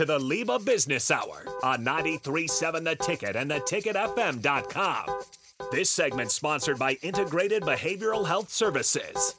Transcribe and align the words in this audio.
to 0.00 0.06
the 0.06 0.18
LIBA 0.18 0.64
Business 0.64 1.10
Hour 1.10 1.44
on 1.62 1.84
937 1.84 2.84
The 2.84 2.96
Ticket 2.96 3.36
and 3.36 3.50
theticketfm.com. 3.50 5.04
This 5.72 5.90
segment 5.90 6.30
sponsored 6.30 6.78
by 6.78 6.96
Integrated 7.02 7.64
Behavioral 7.64 8.26
Health 8.26 8.48
Services. 8.50 9.34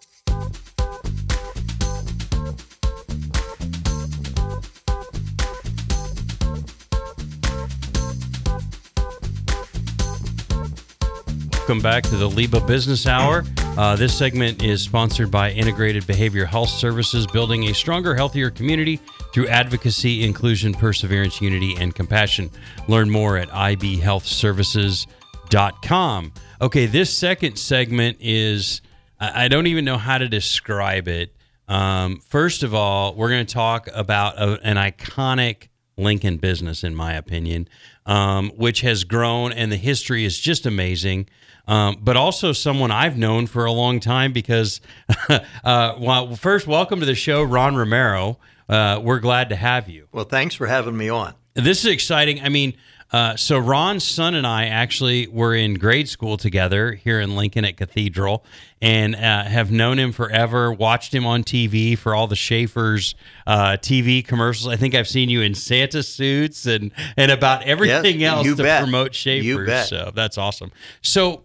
Welcome 11.58 11.82
back 11.82 12.04
to 12.04 12.18
the 12.18 12.30
LIBA 12.30 12.68
Business 12.68 13.08
Hour. 13.08 13.46
Uh, 13.78 13.96
this 13.96 14.16
segment 14.16 14.62
is 14.62 14.84
sponsored 14.84 15.32
by 15.32 15.50
Integrated 15.50 16.04
Behavioral 16.04 16.46
Health 16.46 16.70
Services, 16.70 17.26
building 17.26 17.70
a 17.70 17.74
stronger, 17.74 18.14
healthier 18.14 18.52
community 18.52 19.00
through 19.34 19.48
advocacy, 19.48 20.24
inclusion, 20.24 20.74
perseverance, 20.74 21.42
unity, 21.42 21.76
and 21.80 21.96
compassion. 21.96 22.50
Learn 22.88 23.10
more 23.10 23.38
at 23.38 23.50
ibhealthservices.com. 23.50 26.34
Okay, 26.62 26.86
this 26.86 27.16
second 27.16 27.58
segment 27.58 28.18
is, 28.20 28.82
I 29.20 29.48
don't 29.48 29.68
even 29.68 29.86
know 29.86 29.98
how 29.98 30.18
to 30.18 30.28
describe 30.28 31.08
it. 31.08 31.34
Um, 31.68 32.20
first 32.20 32.64
of 32.64 32.74
all, 32.74 33.16
we're 33.16 33.30
going 33.30 33.46
to 33.46 33.54
talk 33.54 33.88
about 33.94 34.38
a, 34.38 34.60
an 34.62 34.76
iconic 34.76 35.70
Lincoln 35.98 36.38
business, 36.38 36.84
in 36.84 36.96
my 36.96 37.14
opinion, 37.14 37.68
um, 38.06 38.52
which 38.56 38.82
has 38.82 39.04
grown 39.04 39.52
and 39.54 39.72
the 39.72 39.78
history 39.78 40.26
is 40.26 40.40
just 40.40 40.66
amazing. 40.66 41.30
Um, 41.68 41.98
but 42.02 42.18
also 42.18 42.52
someone 42.52 42.92
I've 42.92 43.18
known 43.18 43.48
for 43.48 43.66
a 43.66 43.72
long 43.72 44.00
time 44.00 44.34
because, 44.34 44.82
uh, 45.64 45.96
well, 46.00 46.36
first, 46.36 46.68
welcome 46.68 47.00
to 47.00 47.06
the 47.06 47.16
show, 47.16 47.44
Ron 47.44 47.76
Romero. 47.76 48.40
Uh, 48.72 49.00
we're 49.04 49.20
glad 49.20 49.50
to 49.50 49.56
have 49.56 49.90
you. 49.90 50.08
Well, 50.14 50.26
thanks 50.26 50.56
for 50.56 50.66
having 50.66 50.96
me 50.98 51.10
on. 51.10 51.34
This 51.54 51.84
is 51.84 51.92
exciting. 51.92 52.42
I 52.42 52.48
mean, 52.50 52.74
uh, 53.12 53.36
so 53.36 53.58
Ron's 53.60 54.06
son 54.06 54.36
and 54.36 54.48
I 54.48 54.68
actually 54.68 55.28
were 55.28 55.54
in 55.54 55.74
grade 55.74 56.08
school 56.08 56.38
together 56.38 56.94
here 56.94 57.20
in 57.20 57.36
Lincoln 57.36 57.66
at 57.66 57.76
Cathedral, 57.76 58.46
and 58.82 59.14
uh, 59.16 59.44
have 59.44 59.70
known 59.70 60.00
him 60.00 60.14
forever. 60.14 60.72
Watched 60.72 61.14
him 61.14 61.26
on 61.26 61.44
TV 61.44 61.98
for 61.98 62.16
all 62.16 62.28
the 62.28 62.38
Schaefer's 62.38 63.14
uh, 63.46 63.72
TV 63.82 64.26
commercials. 64.26 64.70
I 64.74 64.78
think 64.78 64.96
I've 64.96 65.10
seen 65.10 65.28
you 65.28 65.42
in 65.42 65.54
Santa 65.56 66.02
suits 66.04 66.66
and 66.66 66.92
and 67.18 67.30
about 67.32 67.64
everything 67.64 68.22
Yes, 68.22 68.32
else 68.38 68.46
you 68.46 68.56
to 68.56 68.64
bet. 68.64 68.82
promote 68.84 69.08
You 69.08 69.14
Schaefer's. 69.42 69.68
bet. 69.68 69.88
So 69.88 70.12
that's 70.16 70.38
awesome. 70.38 70.72
So 71.02 71.44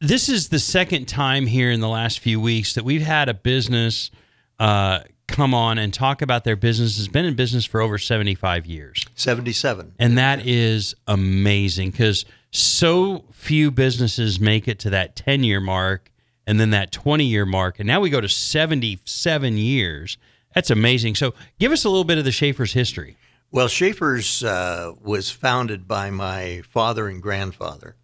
this 0.00 0.28
is 0.28 0.50
the 0.50 0.58
second 0.58 1.06
time 1.08 1.46
here 1.46 1.70
in 1.70 1.80
the 1.80 1.88
last 1.88 2.18
few 2.18 2.38
weeks 2.38 2.74
that 2.74 2.84
we've 2.84 3.00
had 3.00 3.30
a 3.30 3.34
business 3.34 4.10
uh, 4.58 4.98
come 5.28 5.54
on 5.54 5.78
and 5.78 5.92
talk 5.92 6.22
about 6.22 6.44
their 6.44 6.56
business. 6.56 6.96
Has 6.96 7.08
been 7.08 7.24
in 7.24 7.34
business 7.34 7.64
for 7.64 7.80
over 7.80 7.98
seventy 7.98 8.34
five 8.34 8.66
years. 8.66 9.04
77. 9.14 9.94
And 9.98 10.18
that 10.18 10.46
is 10.46 10.94
amazing 11.06 11.90
because 11.90 12.24
so 12.50 13.24
few 13.32 13.70
businesses 13.70 14.40
make 14.40 14.66
it 14.66 14.78
to 14.80 14.90
that 14.90 15.14
10 15.16 15.44
year 15.44 15.60
mark 15.60 16.10
and 16.46 16.58
then 16.58 16.70
that 16.70 16.92
20 16.92 17.24
year 17.24 17.44
mark. 17.44 17.78
And 17.78 17.86
now 17.86 18.00
we 18.00 18.10
go 18.10 18.20
to 18.20 18.28
77 18.28 19.56
years. 19.56 20.18
That's 20.54 20.70
amazing. 20.70 21.16
So 21.16 21.34
give 21.58 21.72
us 21.72 21.84
a 21.84 21.88
little 21.88 22.04
bit 22.04 22.18
of 22.18 22.24
the 22.24 22.32
Schaefer's 22.32 22.72
history. 22.72 23.16
Well, 23.50 23.68
Schaefer's 23.68 24.42
uh, 24.42 24.92
was 25.02 25.30
founded 25.30 25.86
by 25.86 26.10
my 26.10 26.62
father 26.68 27.08
and 27.08 27.22
grandfather, 27.22 27.94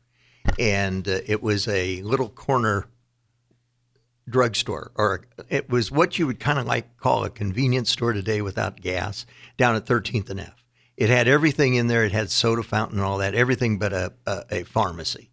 and 0.58 1.06
uh, 1.08 1.18
it 1.26 1.42
was 1.42 1.66
a 1.66 2.00
little 2.02 2.28
corner 2.28 2.86
drugstore, 4.28 4.92
or 4.94 5.26
it 5.48 5.68
was 5.68 5.90
what 5.90 6.18
you 6.18 6.26
would 6.26 6.40
kind 6.40 6.58
of 6.58 6.66
like 6.66 6.96
call 6.96 7.24
a 7.24 7.30
convenience 7.30 7.90
store 7.90 8.12
today 8.12 8.40
without 8.40 8.80
gas, 8.80 9.26
down 9.56 9.74
at 9.74 9.86
13th 9.86 10.30
and 10.30 10.40
F. 10.40 10.64
It 10.96 11.08
had 11.08 11.26
everything 11.26 11.74
in 11.74 11.86
there. 11.88 12.04
It 12.04 12.12
had 12.12 12.30
soda 12.30 12.62
fountain 12.62 12.98
and 12.98 13.06
all 13.06 13.18
that, 13.18 13.34
everything 13.34 13.78
but 13.78 13.92
a, 13.92 14.12
a, 14.26 14.44
a 14.50 14.62
pharmacy. 14.64 15.30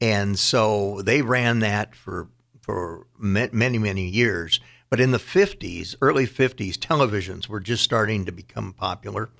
And 0.00 0.38
so 0.38 1.00
they 1.02 1.22
ran 1.22 1.60
that 1.60 1.94
for 1.94 2.28
for 2.60 3.06
many 3.18 3.78
many 3.78 4.08
years. 4.08 4.60
But 4.88 5.00
in 5.00 5.10
the 5.10 5.18
50s, 5.18 5.96
early 6.00 6.26
50s, 6.26 6.74
televisions 6.74 7.48
were 7.48 7.60
just 7.60 7.82
starting 7.82 8.24
to 8.24 8.32
become 8.32 8.72
popular, 8.72 9.30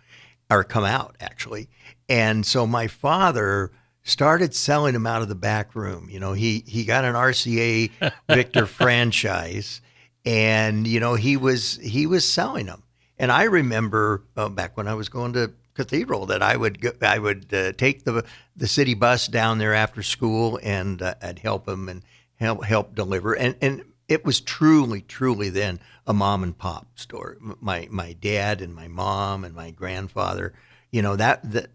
or 0.51 0.65
come 0.65 0.85
out 0.85 1.17
actually. 1.21 1.69
And 2.09 2.45
so 2.47 2.67
my 2.67 2.87
father 2.87 3.73
started 4.07 4.55
selling 4.55 4.95
them 4.95 5.07
out 5.07 5.21
of 5.21 5.29
the 5.29 5.35
back 5.35 5.75
room. 5.75 6.09
You 6.09 6.21
know, 6.21 6.33
he 6.33 6.65
he 6.67 6.85
got 6.85 7.05
an 7.05 7.15
RCA 7.15 7.91
Victor 8.29 8.67
franchise, 8.67 9.83
and 10.25 10.87
you 10.87 11.01
know 11.01 11.15
he 11.15 11.37
was 11.37 11.77
he 11.83 12.07
was 12.07 12.27
selling 12.27 12.67
them. 12.67 12.83
And 13.19 13.31
I 13.31 13.45
remember 13.45 14.23
uh, 14.37 14.49
back 14.49 14.77
when 14.77 14.89
I 14.89 14.95
was 14.95 15.09
going 15.09 15.33
to 15.35 15.53
Cathedral 15.75 16.27
that 16.27 16.43
I 16.43 16.57
would 16.57 16.81
go, 16.81 16.93
I 17.03 17.19
would 17.19 17.53
uh, 17.53 17.73
take 17.73 18.05
the 18.05 18.25
the 18.57 18.67
city 18.67 18.95
bus 18.95 19.27
down 19.27 19.59
there 19.59 19.75
after 19.75 20.03
school 20.03 20.59
and 20.63 21.03
uh, 21.03 21.15
I'd 21.21 21.41
help 21.41 21.69
him 21.69 21.89
and 21.89 22.03
help 22.37 22.65
help 22.65 22.95
deliver. 22.95 23.35
And 23.35 23.57
and 23.61 23.85
it 24.09 24.25
was 24.25 24.41
truly 24.41 25.03
truly 25.03 25.51
then 25.51 25.81
a 26.07 26.15
mom 26.15 26.43
and 26.43 26.57
pop 26.57 26.87
store. 26.95 27.37
My 27.61 27.89
my 27.91 28.13
dad 28.15 28.63
and 28.63 28.75
my 28.75 28.89
mom 28.89 29.45
and 29.45 29.55
my 29.55 29.71
grandfather, 29.71 30.55
you 30.91 31.03
know 31.03 31.17
that 31.17 31.51
that 31.53 31.71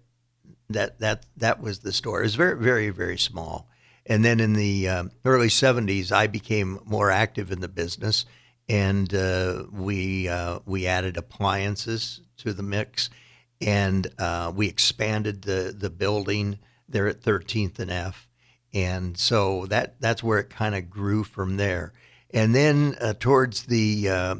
that 0.74 1.00
that 1.00 1.26
that 1.38 1.62
was 1.62 1.80
the 1.80 1.94
store. 1.94 2.22
It 2.22 2.26
was 2.26 2.36
very 2.36 2.58
very 2.58 2.90
very 2.90 3.18
small. 3.18 3.68
And 4.06 4.26
then 4.26 4.40
in 4.40 4.54
the 4.54 4.90
um, 4.90 5.12
early 5.26 5.48
'70s, 5.48 6.12
I 6.12 6.28
became 6.28 6.80
more 6.86 7.12
active 7.12 7.52
in 7.52 7.62
the 7.62 7.68
business, 7.68 8.26
and 8.68 9.14
uh, 9.14 9.66
we 9.72 10.28
uh, 10.28 10.60
we 10.66 10.88
added 10.88 11.18
appliances 11.18 12.22
to 12.38 12.54
the 12.54 12.64
mix, 12.64 13.10
and 13.60 14.08
uh, 14.18 14.52
we 14.56 14.68
expanded 14.68 15.44
the 15.44 15.76
the 15.78 15.90
building 15.90 16.60
there 16.90 17.08
at 17.08 17.22
13th 17.22 17.80
and 17.80 17.92
F, 17.92 18.28
and 18.74 19.18
so 19.18 19.66
that 19.68 20.00
that's 20.02 20.24
where 20.24 20.40
it 20.40 20.50
kind 20.50 20.76
of 20.76 20.90
grew 20.90 21.24
from 21.24 21.58
there. 21.58 21.94
And 22.34 22.56
then 22.56 22.96
uh, 23.00 23.14
towards 23.20 23.64
the 23.64 24.10
uh, 24.10 24.36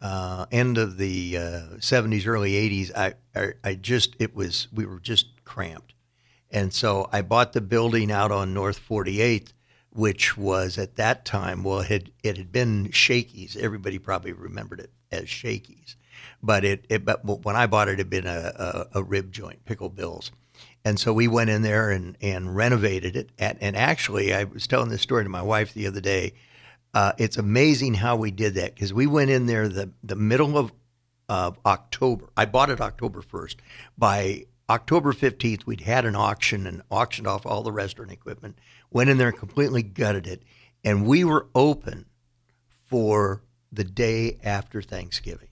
uh, 0.00 0.46
end 0.50 0.78
of 0.78 0.96
the 0.96 1.36
uh, 1.36 1.40
70s, 1.78 2.26
early 2.26 2.52
80s, 2.52 2.90
I, 2.96 3.14
I 3.34 3.52
I 3.62 3.74
just 3.74 4.16
it 4.18 4.34
was 4.34 4.68
we 4.72 4.86
were 4.86 5.00
just 5.00 5.26
cramped, 5.50 5.94
and 6.48 6.72
so 6.72 7.08
I 7.12 7.22
bought 7.22 7.54
the 7.54 7.60
building 7.60 8.12
out 8.12 8.30
on 8.30 8.54
North 8.54 8.80
48th, 8.88 9.52
which 9.90 10.36
was 10.36 10.78
at 10.78 10.94
that 10.94 11.24
time 11.24 11.64
well 11.64 11.80
it 11.80 11.88
had 11.88 12.12
it 12.22 12.36
had 12.36 12.52
been 12.52 12.92
Shakey's. 12.92 13.56
Everybody 13.56 13.98
probably 13.98 14.32
remembered 14.32 14.78
it 14.78 14.92
as 15.10 15.28
Shakey's, 15.28 15.96
but 16.40 16.64
it, 16.64 16.84
it 16.88 17.04
but 17.04 17.24
when 17.44 17.56
I 17.56 17.66
bought 17.66 17.88
it, 17.88 17.94
it 17.94 17.98
had 17.98 18.10
been 18.10 18.28
a, 18.28 18.86
a, 18.94 19.00
a 19.00 19.02
rib 19.02 19.32
joint, 19.32 19.64
Pickle 19.64 19.88
Bills. 19.88 20.30
And 20.84 21.00
so 21.00 21.12
we 21.12 21.26
went 21.26 21.50
in 21.50 21.62
there 21.62 21.90
and, 21.90 22.16
and 22.20 22.56
renovated 22.56 23.16
it. 23.16 23.30
And, 23.38 23.58
and 23.60 23.76
actually, 23.76 24.32
I 24.32 24.44
was 24.44 24.66
telling 24.66 24.88
this 24.88 25.02
story 25.02 25.24
to 25.24 25.28
my 25.28 25.42
wife 25.42 25.74
the 25.74 25.86
other 25.86 26.00
day. 26.00 26.32
Uh, 26.94 27.12
it's 27.18 27.36
amazing 27.36 27.94
how 27.94 28.16
we 28.16 28.30
did 28.30 28.54
that 28.54 28.74
because 28.74 28.92
we 28.92 29.06
went 29.06 29.30
in 29.30 29.46
there 29.46 29.68
the, 29.68 29.90
the 30.02 30.16
middle 30.16 30.56
of, 30.56 30.72
of 31.28 31.58
October. 31.66 32.30
I 32.36 32.46
bought 32.46 32.70
it 32.70 32.80
October 32.80 33.20
1st. 33.20 33.56
By 33.98 34.46
October 34.70 35.12
15th, 35.12 35.66
we'd 35.66 35.80
had 35.80 36.04
an 36.04 36.14
auction 36.14 36.64
and 36.66 36.80
auctioned 36.90 37.26
off 37.26 37.44
all 37.44 37.62
the 37.64 37.72
restaurant 37.72 38.12
equipment, 38.12 38.56
went 38.90 39.10
in 39.10 39.18
there 39.18 39.28
and 39.28 39.36
completely 39.36 39.82
gutted 39.82 40.28
it. 40.28 40.44
And 40.84 41.04
we 41.04 41.24
were 41.24 41.48
open 41.56 42.06
for 42.88 43.42
the 43.72 43.82
day 43.82 44.38
after 44.44 44.80
Thanksgiving. 44.80 45.48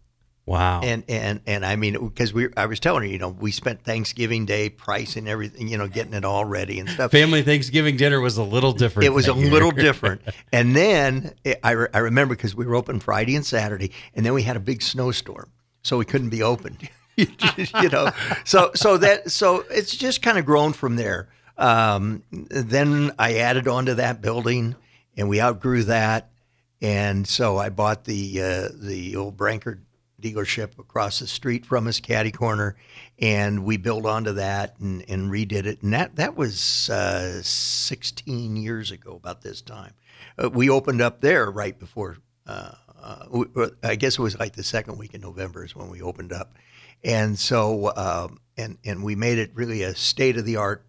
Wow. 0.47 0.81
And 0.83 1.05
and 1.09 1.41
and 1.47 1.67
I 1.67 1.77
mean, 1.77 1.93
because 2.09 2.33
we, 2.33 2.49
I 2.57 2.67
was 2.67 2.81
telling 2.81 3.03
her, 3.03 3.09
you 3.09 3.19
know, 3.19 3.29
we 3.29 3.53
spent 3.53 3.83
Thanksgiving 3.83 4.47
Day 4.47 4.71
pricing 4.71 5.29
everything, 5.29 5.69
you 5.69 5.77
know, 5.77 5.89
getting 5.89 6.15
it 6.15 6.25
all 6.25 6.47
ready 6.47 6.79
and 6.81 6.89
stuff. 6.89 7.11
Family 7.11 7.43
Thanksgiving 7.43 7.99
dinner 7.99 8.19
was 8.21 8.39
a 8.39 8.43
little 8.43 8.73
different. 8.73 9.05
It 9.05 9.13
was 9.13 9.29
a 9.29 9.35
year. 9.35 9.51
little 9.51 9.73
different. 9.73 10.23
And 10.53 10.75
then 10.75 11.35
it, 11.45 11.61
I, 11.63 11.73
re- 11.73 11.89
I 11.93 11.99
remember 11.99 12.35
because 12.35 12.55
we 12.55 12.65
were 12.65 12.77
open 12.77 13.01
Friday 13.01 13.37
and 13.37 13.45
Saturday, 13.45 13.93
and 14.15 14.25
then 14.25 14.33
we 14.33 14.43
had 14.43 14.57
a 14.57 14.61
big 14.61 14.81
snowstorm, 14.81 15.53
so 15.83 15.99
we 15.99 16.07
couldn't 16.07 16.31
be 16.31 16.43
open. 16.43 16.79
you 17.83 17.89
know, 17.89 18.11
so 18.45 18.71
so 18.75 18.97
that 18.99 19.31
so 19.31 19.65
it's 19.71 19.95
just 19.97 20.23
kind 20.23 20.39
of 20.39 20.47
grown 20.47 20.73
from 20.73 20.97
there. 20.97 21.29
Um, 21.57 22.23
then 22.31 23.13
I 23.19 23.35
added 23.39 23.67
on 23.67 23.87
to 23.87 23.97
that 23.97 24.21
building, 24.23 24.77
and 25.17 25.29
we 25.29 25.41
outgrew 25.41 25.83
that, 25.85 26.31
and 26.81 27.27
so 27.27 27.59
I 27.59 27.69
bought 27.71 28.05
the 28.05 28.41
uh, 28.43 28.69
the 28.75 29.17
old 29.17 29.37
Brankard 29.37 29.85
dealership 30.23 30.79
across 30.79 31.19
the 31.21 31.27
street 31.27 31.65
from 31.67 31.87
us, 31.87 32.01
Caddy 32.01 32.33
Corner, 32.33 32.77
and 33.19 33.65
we 33.65 33.77
built 33.77 34.05
onto 34.05 34.33
that 34.33 34.79
and, 34.81 35.05
and 35.09 35.31
redid 35.31 35.65
it. 35.67 35.83
And 35.83 35.93
that 35.93 36.17
that 36.17 36.37
was 36.37 36.89
uh, 36.91 37.41
16 37.43 38.57
years 38.57 38.91
ago, 38.91 39.13
about 39.17 39.43
this 39.43 39.61
time. 39.63 39.93
Uh, 40.37 40.51
we 40.51 40.71
opened 40.71 41.01
up 41.01 41.21
there 41.21 41.51
right 41.51 41.79
before. 41.79 42.19
Uh, 42.47 42.73
uh, 43.01 43.27
we- 43.31 43.47
I 43.83 43.95
guess 43.97 44.19
it 44.19 44.23
was 44.23 44.39
like 44.39 44.55
the 44.55 44.65
second 44.65 44.99
week 44.99 45.15
in 45.15 45.21
November 45.21 45.65
is 45.65 45.75
when 45.77 45.89
we 45.91 46.03
opened 46.03 46.33
up, 46.33 46.55
and 47.05 47.39
so 47.39 47.93
um, 47.97 48.41
and 48.57 48.79
and 48.85 49.03
we 49.03 49.15
made 49.15 49.39
it 49.39 49.51
really 49.55 49.83
a 49.83 49.95
state 49.95 50.37
of 50.37 50.45
the 50.45 50.57
art 50.57 50.85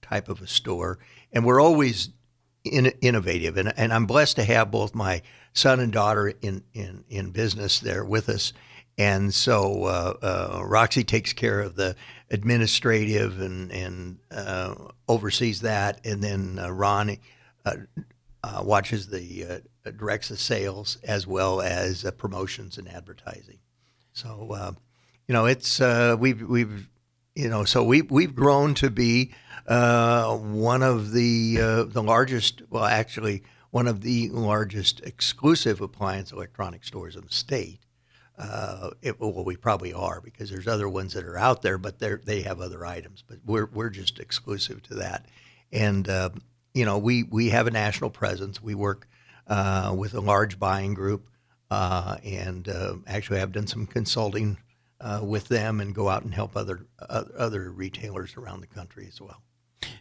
type 0.00 0.28
of 0.28 0.42
a 0.42 0.46
store. 0.46 0.98
And 1.32 1.46
we're 1.46 1.60
always 1.60 2.10
in, 2.64 2.86
innovative, 3.00 3.56
and, 3.56 3.72
and 3.76 3.92
I'm 3.92 4.06
blessed 4.06 4.36
to 4.36 4.44
have 4.44 4.70
both 4.70 4.94
my 4.94 5.22
son 5.54 5.80
and 5.80 5.92
daughter 5.92 6.32
in, 6.42 6.62
in, 6.74 7.04
in 7.08 7.30
business 7.30 7.80
there 7.80 8.04
with 8.04 8.28
us. 8.28 8.52
and 8.98 9.32
so 9.32 9.84
uh, 9.84 10.14
uh, 10.22 10.62
Roxy 10.64 11.04
takes 11.04 11.32
care 11.32 11.60
of 11.60 11.76
the 11.76 11.96
administrative 12.30 13.40
and 13.40 13.72
and 13.72 14.18
uh, 14.30 14.74
oversees 15.08 15.60
that, 15.62 16.00
and 16.04 16.22
then 16.22 16.58
uh, 16.58 16.70
Ron 16.70 17.16
uh, 17.64 17.76
uh, 18.42 18.62
watches 18.64 19.08
the 19.08 19.62
directs 19.96 20.28
the 20.28 20.36
sales 20.36 20.98
as 21.04 21.26
well 21.26 21.60
as 21.60 22.04
promotions 22.18 22.78
and 22.78 22.88
advertising. 22.88 23.58
So 24.12 24.76
you 25.28 25.32
know, 25.32 25.46
it's 25.46 25.80
we've 26.18 26.42
we've 26.42 26.88
you 27.34 27.48
know, 27.48 27.64
so 27.64 27.82
we 27.82 28.02
we've 28.02 28.34
grown 28.34 28.74
to 28.74 28.90
be 28.90 29.32
one 29.66 30.82
of 30.82 31.12
the 31.12 31.56
the 31.88 32.02
largest. 32.02 32.62
Well, 32.70 32.84
actually, 32.84 33.42
one 33.72 33.88
of 33.88 34.02
the 34.02 34.28
largest 34.28 35.00
exclusive 35.00 35.80
appliance 35.80 36.30
electronic 36.30 36.84
stores 36.84 37.16
in 37.16 37.22
the 37.22 37.32
state. 37.32 37.80
Uh, 38.38 38.90
it, 39.00 39.18
well, 39.18 39.44
we 39.44 39.56
probably 39.56 39.92
are 39.92 40.20
because 40.20 40.50
there's 40.50 40.68
other 40.68 40.88
ones 40.88 41.14
that 41.14 41.24
are 41.24 41.38
out 41.38 41.62
there, 41.62 41.78
but 41.78 41.98
they 41.98 42.14
they 42.14 42.42
have 42.42 42.60
other 42.60 42.84
items. 42.86 43.24
But 43.26 43.38
we're 43.44 43.66
we're 43.66 43.90
just 43.90 44.18
exclusive 44.18 44.82
to 44.84 44.94
that, 44.96 45.26
and 45.72 46.08
uh, 46.08 46.30
you 46.74 46.84
know 46.84 46.98
we 46.98 47.22
we 47.24 47.50
have 47.50 47.66
a 47.66 47.70
national 47.70 48.10
presence. 48.10 48.62
We 48.62 48.74
work 48.74 49.08
uh, 49.46 49.94
with 49.96 50.14
a 50.14 50.20
large 50.20 50.58
buying 50.58 50.94
group, 50.94 51.28
uh, 51.70 52.16
and 52.24 52.68
uh, 52.68 52.96
actually 53.06 53.38
have 53.38 53.52
done 53.52 53.66
some 53.66 53.86
consulting 53.86 54.58
uh, 55.02 55.20
with 55.22 55.48
them 55.48 55.80
and 55.80 55.94
go 55.94 56.08
out 56.08 56.22
and 56.22 56.32
help 56.32 56.56
other 56.56 56.86
other 57.08 57.70
retailers 57.70 58.36
around 58.36 58.60
the 58.60 58.66
country 58.66 59.06
as 59.08 59.20
well. 59.20 59.42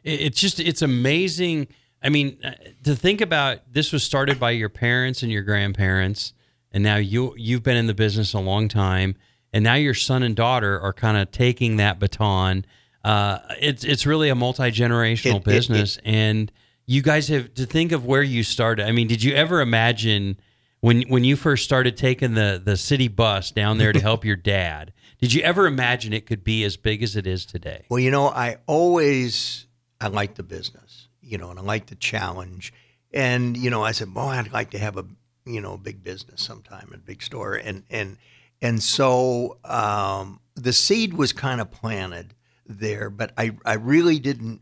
It's 0.03 0.39
just 0.39 0.59
it's 0.59 0.81
amazing 0.81 1.67
I 2.01 2.09
mean, 2.09 2.37
uh, 2.43 2.51
to 2.83 2.95
think 2.95 3.21
about 3.21 3.59
this 3.71 3.91
was 3.91 4.03
started 4.03 4.39
by 4.39 4.51
your 4.51 4.69
parents 4.69 5.21
and 5.21 5.31
your 5.31 5.43
grandparents, 5.43 6.33
and 6.71 6.83
now 6.83 6.95
you 6.95 7.33
you've 7.37 7.63
been 7.63 7.77
in 7.77 7.87
the 7.87 7.93
business 7.93 8.33
a 8.33 8.39
long 8.39 8.67
time, 8.67 9.15
and 9.53 9.63
now 9.63 9.75
your 9.75 9.93
son 9.93 10.23
and 10.23 10.35
daughter 10.35 10.79
are 10.79 10.93
kind 10.93 11.17
of 11.17 11.31
taking 11.31 11.77
that 11.77 11.99
baton. 11.99 12.65
Uh, 13.03 13.39
it's 13.59 13.83
it's 13.83 14.05
really 14.05 14.29
a 14.29 14.35
multi 14.35 14.71
generational 14.71 15.43
business, 15.43 15.97
it, 15.97 16.05
it, 16.05 16.09
and 16.09 16.51
you 16.87 17.01
guys 17.01 17.27
have 17.27 17.53
to 17.53 17.65
think 17.65 17.91
of 17.91 18.05
where 18.05 18.23
you 18.23 18.43
started. 18.43 18.87
I 18.87 18.91
mean, 18.91 19.07
did 19.07 19.21
you 19.21 19.35
ever 19.35 19.61
imagine 19.61 20.39
when 20.81 21.03
when 21.03 21.23
you 21.23 21.35
first 21.35 21.63
started 21.63 21.97
taking 21.97 22.33
the 22.33 22.61
the 22.63 22.77
city 22.77 23.07
bus 23.07 23.51
down 23.51 23.77
there 23.77 23.93
to 23.93 23.99
help 24.01 24.25
your 24.25 24.35
dad? 24.35 24.93
Did 25.19 25.33
you 25.33 25.41
ever 25.43 25.67
imagine 25.67 26.13
it 26.13 26.25
could 26.25 26.43
be 26.43 26.63
as 26.63 26.77
big 26.77 27.01
as 27.03 27.15
it 27.15 27.25
is 27.25 27.45
today? 27.45 27.85
Well, 27.89 27.99
you 27.99 28.11
know, 28.11 28.27
I 28.27 28.57
always 28.67 29.67
I 29.99 30.07
like 30.07 30.35
the 30.35 30.43
business 30.43 31.07
you 31.31 31.37
know, 31.37 31.49
and 31.49 31.57
I 31.57 31.63
like 31.63 31.87
the 31.87 31.95
challenge. 31.95 32.73
And 33.13 33.55
you 33.57 33.69
know, 33.69 33.83
I 33.83 33.93
said, 33.93 34.13
"Boy, 34.13 34.27
I'd 34.27 34.51
like 34.51 34.71
to 34.71 34.79
have 34.79 34.97
a 34.97 35.05
you 35.45 35.61
know 35.61 35.77
big 35.77 36.03
business 36.03 36.41
sometime, 36.41 36.91
a 36.93 36.97
big 36.97 37.23
store." 37.23 37.55
And 37.55 37.83
and 37.89 38.17
and 38.61 38.83
so 38.83 39.57
um, 39.63 40.41
the 40.55 40.73
seed 40.73 41.13
was 41.13 41.33
kind 41.33 41.61
of 41.61 41.71
planted 41.71 42.35
there, 42.67 43.09
but 43.09 43.31
I 43.37 43.55
I 43.65 43.73
really 43.73 44.19
didn't 44.19 44.61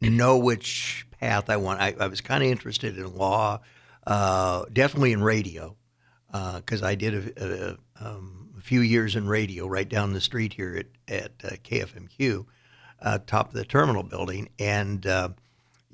know 0.00 0.38
which 0.38 1.06
path 1.20 1.48
I 1.50 1.58
want. 1.58 1.80
I, 1.80 1.94
I 2.00 2.06
was 2.08 2.20
kind 2.20 2.42
of 2.42 2.50
interested 2.50 2.96
in 2.96 3.14
law, 3.14 3.60
uh, 4.06 4.64
definitely 4.72 5.12
in 5.12 5.22
radio, 5.22 5.76
because 6.30 6.82
uh, 6.82 6.86
I 6.86 6.94
did 6.94 7.14
a, 7.14 7.78
a, 8.00 8.06
um, 8.06 8.54
a, 8.58 8.60
few 8.60 8.80
years 8.80 9.16
in 9.16 9.26
radio 9.26 9.66
right 9.66 9.88
down 9.88 10.12
the 10.12 10.20
street 10.20 10.52
here 10.52 10.76
at 10.76 10.86
at 11.08 11.32
uh, 11.44 11.56
KFMQ, 11.56 12.46
top 13.26 13.48
of 13.48 13.54
the 13.54 13.64
terminal 13.64 14.02
building, 14.02 14.48
and 14.58 15.06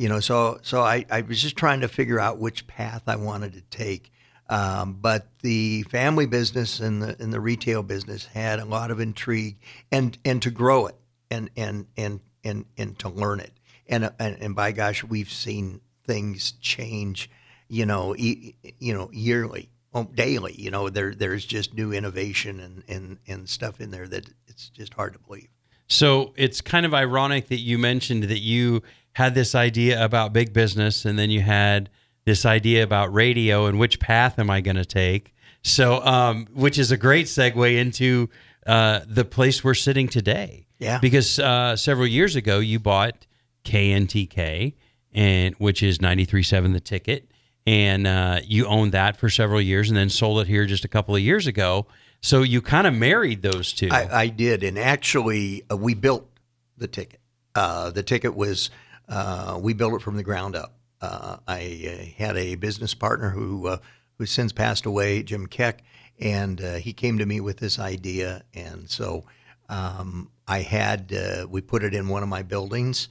you 0.02 0.08
know, 0.08 0.20
so 0.20 0.58
so 0.62 0.80
I, 0.80 1.04
I 1.10 1.20
was 1.20 1.40
just 1.40 1.56
trying 1.56 1.80
to 1.80 1.88
figure 1.88 2.18
out 2.18 2.38
which 2.38 2.66
path 2.66 3.02
I 3.06 3.16
wanted 3.16 3.52
to 3.52 3.60
take. 3.62 4.10
Um, 4.48 4.98
but 5.00 5.28
the 5.42 5.82
family 5.84 6.26
business 6.26 6.80
and 6.80 7.00
the 7.00 7.16
and 7.22 7.32
the 7.32 7.40
retail 7.40 7.82
business 7.82 8.26
had 8.26 8.58
a 8.58 8.64
lot 8.64 8.90
of 8.90 9.00
intrigue, 9.00 9.58
and 9.90 10.18
and 10.24 10.42
to 10.42 10.50
grow 10.50 10.86
it, 10.86 10.96
and 11.30 11.50
and 11.56 11.86
and 11.96 12.20
and 12.42 12.64
and 12.76 12.98
to 12.98 13.08
learn 13.08 13.40
it, 13.40 13.52
and 13.86 14.10
and, 14.18 14.36
and 14.40 14.56
by 14.56 14.72
gosh, 14.72 15.04
we've 15.04 15.30
seen 15.30 15.80
things 16.04 16.52
change, 16.60 17.30
you 17.68 17.86
know, 17.86 18.14
e- 18.16 18.54
you 18.78 18.94
know, 18.94 19.10
yearly, 19.12 19.70
well, 19.92 20.04
daily. 20.04 20.54
You 20.58 20.70
know, 20.70 20.88
there 20.88 21.14
there's 21.14 21.44
just 21.44 21.74
new 21.74 21.92
innovation 21.92 22.60
and 22.60 22.82
and 22.88 23.18
and 23.26 23.48
stuff 23.48 23.80
in 23.80 23.90
there 23.90 24.06
that 24.08 24.28
it's 24.46 24.68
just 24.70 24.94
hard 24.94 25.12
to 25.14 25.18
believe. 25.18 25.48
So 25.88 26.32
it's 26.36 26.60
kind 26.60 26.86
of 26.86 26.94
ironic 26.94 27.48
that 27.48 27.60
you 27.60 27.78
mentioned 27.78 28.24
that 28.24 28.40
you 28.40 28.82
had 29.12 29.34
this 29.34 29.54
idea 29.54 30.02
about 30.02 30.32
big 30.32 30.52
business 30.52 31.04
and 31.04 31.18
then 31.18 31.30
you 31.30 31.42
had 31.42 31.90
this 32.24 32.46
idea 32.46 32.82
about 32.82 33.12
radio 33.12 33.66
and 33.66 33.78
which 33.78 34.00
path 34.00 34.38
am 34.38 34.48
I 34.48 34.60
going 34.60 34.76
to 34.76 34.84
take. 34.84 35.34
So, 35.62 36.04
um, 36.04 36.46
which 36.54 36.78
is 36.78 36.90
a 36.90 36.96
great 36.96 37.26
segue 37.26 37.76
into 37.78 38.28
uh, 38.66 39.00
the 39.06 39.24
place 39.24 39.62
we're 39.62 39.74
sitting 39.74 40.08
today. 40.08 40.66
Yeah. 40.78 40.98
Because 40.98 41.38
uh, 41.38 41.76
several 41.76 42.06
years 42.06 42.36
ago, 42.36 42.58
you 42.58 42.80
bought 42.80 43.26
KNTK, 43.64 44.74
and 45.12 45.54
which 45.58 45.82
is 45.82 45.98
93.7 45.98 46.72
The 46.72 46.80
Ticket, 46.80 47.30
and 47.66 48.06
uh, 48.06 48.40
you 48.44 48.66
owned 48.66 48.92
that 48.92 49.16
for 49.16 49.28
several 49.28 49.60
years, 49.60 49.88
and 49.88 49.96
then 49.96 50.08
sold 50.08 50.40
it 50.40 50.48
here 50.48 50.66
just 50.66 50.84
a 50.84 50.88
couple 50.88 51.14
of 51.14 51.20
years 51.20 51.46
ago. 51.46 51.86
So 52.20 52.42
you 52.42 52.62
kind 52.62 52.86
of 52.86 52.94
married 52.94 53.42
those 53.42 53.72
two. 53.72 53.88
I, 53.90 54.22
I 54.22 54.28
did, 54.28 54.62
and 54.62 54.78
actually, 54.78 55.64
uh, 55.70 55.76
we 55.76 55.94
built 55.94 56.28
the 56.76 56.86
ticket. 56.86 57.20
Uh, 57.54 57.90
the 57.90 58.02
ticket 58.02 58.34
was 58.34 58.70
uh, 59.08 59.58
we 59.60 59.74
built 59.74 59.94
it 59.94 60.02
from 60.02 60.16
the 60.16 60.22
ground 60.22 60.56
up. 60.56 60.74
Uh, 61.00 61.38
I 61.46 61.88
uh, 62.18 62.22
had 62.22 62.36
a 62.36 62.54
business 62.54 62.94
partner 62.94 63.30
who 63.30 63.76
who 64.18 64.26
since 64.26 64.52
passed 64.52 64.86
away, 64.86 65.22
Jim 65.22 65.46
Keck, 65.46 65.82
and 66.18 66.60
he 66.60 66.92
came 66.92 67.18
to 67.18 67.26
me 67.26 67.40
with 67.40 67.58
this 67.58 67.78
idea, 67.78 68.44
and 68.54 68.88
so 68.88 69.24
um, 69.68 70.30
I 70.46 70.60
had 70.60 71.12
we 71.48 71.60
put 71.60 71.82
it 71.82 71.94
in 71.94 72.08
one 72.08 72.22
of 72.22 72.28
my 72.28 72.42
buildings, 72.42 73.08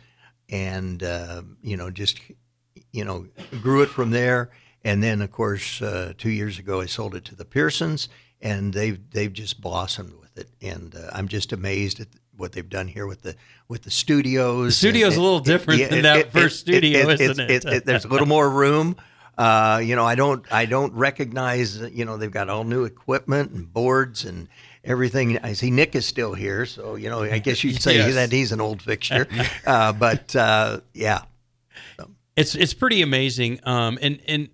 and 0.49 1.01
you 1.61 1.77
know 1.77 1.89
just 1.91 2.19
you 2.91 3.05
know 3.05 3.27
grew 3.61 3.81
it 3.81 3.89
from 3.89 4.11
there. 4.11 4.49
And 4.83 5.03
then, 5.03 5.21
of 5.21 5.31
course, 5.31 5.81
two 6.17 6.31
years 6.31 6.57
ago, 6.57 6.81
I 6.81 6.87
sold 6.87 7.13
it 7.13 7.23
to 7.25 7.35
the 7.35 7.45
Pearsons, 7.45 8.09
and 8.41 8.73
they've 8.73 8.99
they've 9.11 9.31
just 9.31 9.61
blossomed 9.61 10.13
with 10.19 10.37
it. 10.37 10.49
And 10.61 10.95
I'm 11.13 11.27
just 11.27 11.53
amazed 11.53 11.99
at 11.99 12.07
what 12.35 12.51
they've 12.53 12.67
done 12.67 12.87
here 12.87 13.07
with 13.07 13.21
the 13.21 13.35
with 13.67 13.83
the 13.83 13.91
studios. 13.91 14.67
The 14.67 14.71
studio's 14.71 15.13
and, 15.13 15.21
a 15.21 15.23
little 15.23 15.39
different 15.39 15.79
yeah, 15.79 15.87
than 15.87 15.99
it, 15.99 16.01
that 16.01 16.17
it, 16.17 16.31
first 16.31 16.59
studio, 16.59 17.09
isn't 17.09 17.39
it? 17.39 17.85
there's 17.85 18.05
a 18.05 18.09
little 18.09 18.27
more 18.27 18.49
room. 18.49 18.97
Uh, 19.37 19.81
you 19.83 19.95
know, 19.95 20.05
I 20.05 20.15
don't 20.15 20.45
I 20.51 20.65
don't 20.65 20.93
recognize. 20.93 21.77
You 21.77 22.05
know, 22.05 22.17
they've 22.17 22.31
got 22.31 22.49
all 22.49 22.63
new 22.63 22.83
equipment 22.83 23.51
and 23.51 23.71
boards 23.71 24.25
and 24.25 24.49
everything. 24.83 25.37
I 25.39 25.53
see 25.53 25.71
Nick 25.71 25.95
is 25.95 26.05
still 26.05 26.33
here, 26.33 26.65
so 26.65 26.95
you 26.95 27.09
know, 27.09 27.23
I 27.23 27.39
guess 27.39 27.63
you'd 27.63 27.81
say 27.81 27.95
yes. 27.97 28.15
that 28.15 28.31
he's 28.31 28.51
an 28.51 28.59
old 28.59 28.81
fixture. 28.81 29.27
uh, 29.65 29.93
but 29.93 30.35
uh, 30.35 30.81
yeah, 30.93 31.21
so. 31.97 32.11
It's 32.41 32.55
it's 32.55 32.73
pretty 32.73 33.01
amazing. 33.01 33.59
Um, 33.63 33.97
and 34.01 34.19
and 34.27 34.49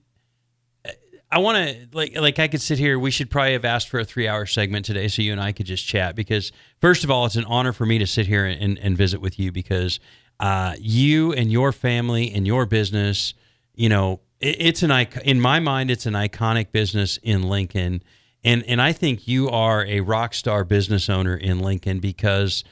I 1.31 1.39
want 1.39 1.57
to 1.57 1.87
like 1.91 2.15
like 2.15 2.39
I 2.39 2.47
could 2.47 2.61
sit 2.61 2.77
here. 2.77 2.99
We 2.99 3.11
should 3.11 3.29
probably 3.29 3.53
have 3.53 3.65
asked 3.65 3.89
for 3.89 3.99
a 3.99 4.05
three 4.05 4.27
hour 4.27 4.45
segment 4.45 4.85
today, 4.85 5.07
so 5.07 5.21
you 5.21 5.31
and 5.31 5.41
I 5.41 5.51
could 5.51 5.65
just 5.65 5.85
chat. 5.85 6.15
Because 6.15 6.51
first 6.79 7.03
of 7.03 7.11
all, 7.11 7.25
it's 7.25 7.35
an 7.35 7.45
honor 7.45 7.73
for 7.73 7.85
me 7.85 7.97
to 7.97 8.07
sit 8.07 8.27
here 8.27 8.45
and, 8.45 8.77
and 8.77 8.95
visit 8.95 9.19
with 9.19 9.39
you 9.39 9.51
because 9.51 9.99
uh, 10.39 10.75
you 10.79 11.33
and 11.33 11.51
your 11.51 11.71
family 11.71 12.31
and 12.31 12.45
your 12.45 12.65
business, 12.65 13.33
you 13.73 13.89
know, 13.89 14.21
it, 14.39 14.55
it's 14.59 14.83
an 14.83 14.91
in 15.23 15.41
my 15.41 15.59
mind, 15.59 15.89
it's 15.89 16.05
an 16.05 16.13
iconic 16.13 16.71
business 16.71 17.17
in 17.23 17.43
Lincoln, 17.43 18.03
and 18.43 18.63
and 18.63 18.81
I 18.81 18.93
think 18.93 19.27
you 19.27 19.49
are 19.49 19.85
a 19.85 20.01
rock 20.01 20.33
star 20.33 20.63
business 20.63 21.09
owner 21.09 21.35
in 21.35 21.59
Lincoln 21.59 21.99
because 21.99 22.63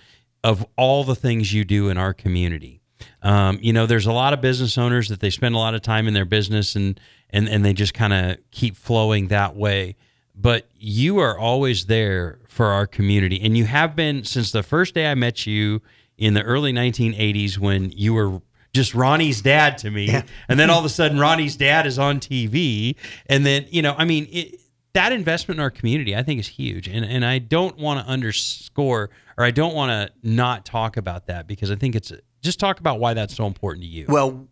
of 0.44 0.66
all 0.78 1.04
the 1.04 1.16
things 1.16 1.54
you 1.54 1.66
do 1.66 1.90
in 1.90 1.98
our 1.98 2.14
community. 2.14 2.82
Um, 3.22 3.60
you 3.62 3.74
know, 3.74 3.86
there's 3.86 4.06
a 4.06 4.12
lot 4.12 4.34
of 4.34 4.42
business 4.42 4.78
owners 4.78 5.10
that 5.10 5.20
they 5.20 5.30
spend 5.30 5.56
a 5.56 5.58
lot 5.58 5.76
of 5.76 5.82
time 5.82 6.08
in 6.08 6.14
their 6.14 6.26
business 6.26 6.76
and 6.76 7.00
and 7.30 7.50
and 7.50 7.66
they 7.66 7.74
just 7.74 7.94
kind 7.94 8.14
of 8.14 8.38
keep 8.52 8.76
flowing 8.76 9.28
that 9.28 9.56
way. 9.56 9.96
But 10.36 10.68
you 10.78 11.20
are 11.20 11.38
always 11.38 11.86
there 11.86 12.40
for 12.48 12.68
our 12.68 12.86
community, 12.88 13.40
and 13.42 13.58
you 13.58 13.66
have 13.66 13.96
been 13.96 14.24
since 14.24 14.52
the 14.52 14.64
first 14.64 14.94
day 14.94 15.10
I 15.10 15.16
met 15.16 15.46
you 15.46 15.82
in 16.18 16.34
the 16.34 16.44
early 16.44 16.74
1980s 16.74 17.58
when 17.58 17.92
you 17.92 18.14
were 18.14 18.42
just 18.74 18.94
Ronnie's 18.94 19.42
dad 19.42 19.78
to 19.80 19.90
me, 19.90 20.08
yeah. 20.08 20.24
and 20.50 20.60
then 20.60 20.70
all 20.70 20.80
of 20.80 20.86
a 20.86 20.90
sudden 20.90 21.20
Ronnie's 21.20 21.56
dad 21.56 21.86
is 21.86 21.98
on 21.98 22.20
TV, 22.20 22.96
and 23.28 23.46
then 23.46 23.66
you 23.70 23.82
know, 23.82 23.96
I 23.98 24.06
mean. 24.06 24.28
It, 24.32 24.62
that 24.94 25.12
investment 25.12 25.58
in 25.58 25.62
our 25.62 25.70
community, 25.70 26.16
I 26.16 26.24
think, 26.24 26.40
is 26.40 26.48
huge, 26.48 26.88
and 26.88 27.04
and 27.04 27.26
I 27.26 27.38
don't 27.38 27.78
want 27.78 28.00
to 28.00 28.10
underscore 28.10 29.10
or 29.38 29.44
I 29.44 29.52
don't 29.52 29.74
want 29.74 29.92
to 29.92 30.28
not 30.28 30.66
talk 30.66 30.98
about 30.98 31.28
that 31.28 31.48
because 31.48 31.72
I 31.72 31.76
think 31.76 31.96
it's 31.96 32.12
just 32.46 32.60
talk 32.60 32.80
about 32.80 33.00
why 33.00 33.14
that's 33.14 33.36
so 33.36 33.46
important 33.46 33.84
to 33.84 33.90
you. 33.90 34.06
Well, 34.08 34.48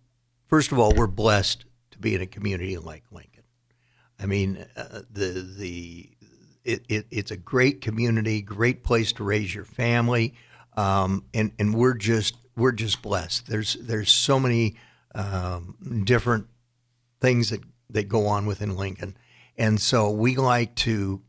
first 0.48 0.72
of 0.72 0.80
all, 0.80 0.94
we're 0.94 1.08
blessed 1.08 1.66
to 1.92 2.00
be 2.00 2.16
in 2.16 2.22
a 2.22 2.26
community 2.26 2.78
like 2.78 3.04
Lincoln. 3.12 3.44
I 4.20 4.26
mean, 4.26 4.66
uh, 4.76 5.02
the 5.12 5.48
the 5.58 6.10
it, 6.64 6.86
it, 6.88 7.06
it's 7.12 7.32
a 7.32 7.38
great 7.38 7.82
community, 7.82 8.42
great 8.42 8.84
place 8.84 9.12
to 9.14 9.24
raise 9.24 9.54
your 9.54 9.66
family, 9.66 10.34
um, 10.76 11.26
and 11.34 11.52
and 11.60 11.74
we're 11.74 11.96
just 11.96 12.36
we're 12.56 12.72
just 12.72 13.02
blessed. 13.02 13.48
There's 13.48 13.76
there's 13.76 14.12
so 14.12 14.40
many 14.40 14.76
um, 15.16 16.04
different 16.06 16.48
things 17.22 17.50
that 17.50 17.62
that 17.90 18.08
go 18.08 18.28
on 18.28 18.46
within 18.46 18.76
Lincoln, 18.76 19.16
and 19.58 19.80
so 19.80 20.10
we 20.12 20.36
like 20.36 20.76
to 20.76 21.22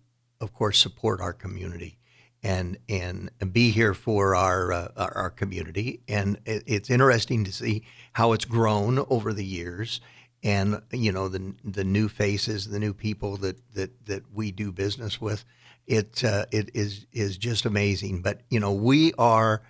of 0.44 0.52
course, 0.52 0.78
support 0.78 1.20
our 1.20 1.32
community 1.32 1.98
and 2.44 2.76
and 2.88 3.30
be 3.52 3.70
here 3.70 3.94
for 3.94 4.36
our 4.36 4.70
uh, 4.70 4.88
our 4.96 5.30
community. 5.30 6.00
And 6.06 6.38
it's 6.44 6.90
interesting 6.90 7.44
to 7.44 7.52
see 7.52 7.84
how 8.12 8.32
it's 8.32 8.44
grown 8.44 9.04
over 9.08 9.32
the 9.32 9.44
years, 9.44 10.00
and 10.42 10.82
you 10.92 11.10
know 11.10 11.28
the 11.28 11.54
the 11.64 11.84
new 11.84 12.08
faces, 12.08 12.68
the 12.68 12.78
new 12.78 12.92
people 12.92 13.38
that 13.38 13.56
that 13.74 14.06
that 14.06 14.22
we 14.32 14.52
do 14.52 14.70
business 14.70 15.20
with. 15.20 15.44
It 15.86 16.22
uh, 16.22 16.44
it 16.52 16.70
is 16.74 17.06
is 17.12 17.38
just 17.38 17.64
amazing. 17.64 18.20
But 18.20 18.42
you 18.50 18.60
know 18.60 18.72
we 18.72 19.14
are, 19.14 19.62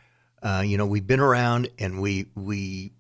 uh, 0.43 0.65
you 0.67 0.77
know 0.77 0.87
we've 0.87 1.07
been 1.07 1.21
around 1.21 1.69
and 1.79 2.03
we 2.03 2.27
we 2.35 2.93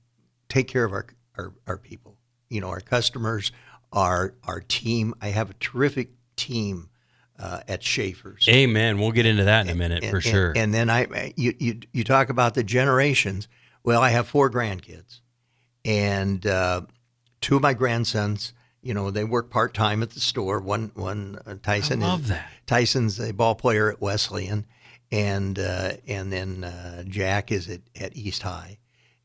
take 0.49 0.69
care 0.69 0.85
of 0.85 0.93
our 0.93 1.07
our, 1.37 1.53
our 1.67 1.79
people. 1.79 2.17
You 2.49 2.61
know 2.61 2.69
our 2.69 2.81
customers, 2.81 3.51
our 3.93 4.35
our 4.45 4.61
team. 4.61 5.15
I 5.21 5.29
have 5.29 5.51
a 5.51 5.55
terrific 5.55 6.11
team 6.37 6.91
uh, 7.39 7.61
at 7.69 7.83
Schaefer's. 7.83 8.49
Amen. 8.49 8.99
We'll 8.99 9.13
get 9.13 9.27
into 9.27 9.45
that 9.45 9.67
in 9.67 9.73
a 9.73 9.75
minute 9.75 10.03
and, 10.03 10.11
for 10.11 10.17
and, 10.17 10.25
sure. 10.25 10.53
And 10.57 10.73
then 10.73 10.91
I, 10.91 11.33
you, 11.37 11.55
you, 11.59 11.81
you 11.93 12.05
talk 12.05 12.29
about 12.29 12.55
the 12.55 12.63
generations. 12.63 13.49
Well, 13.83 14.01
I 14.01 14.11
have 14.11 14.29
four 14.29 14.51
grandkids, 14.51 15.21
and 15.85 16.47
uh, 16.47 16.83
two 17.41 17.57
of 17.57 17.63
my 17.63 17.75
grandsons. 17.75 18.53
You 18.83 18.93
know, 18.93 19.11
they 19.11 19.25
work 19.25 19.51
part 19.51 19.73
time 19.73 20.03
at 20.03 20.11
the 20.11 20.21
store. 20.21 20.61
One, 20.61 20.91
one 20.95 21.39
uh, 21.47 21.57
Tyson. 21.63 22.03
I 22.03 22.07
love 22.07 22.23
is, 22.23 22.29
that. 22.29 22.51
Tyson's 22.67 23.19
a 23.19 23.33
ball 23.33 23.55
player 23.55 23.91
at 23.91 24.01
Wesleyan, 24.01 24.67
and 25.11 25.59
uh, 25.59 25.93
and 26.07 26.33
then 26.33 26.65
uh, 26.65 27.05
Jack 27.05 27.51
is 27.51 27.69
at, 27.69 27.81
at 27.99 28.17
East 28.17 28.43
High 28.43 28.79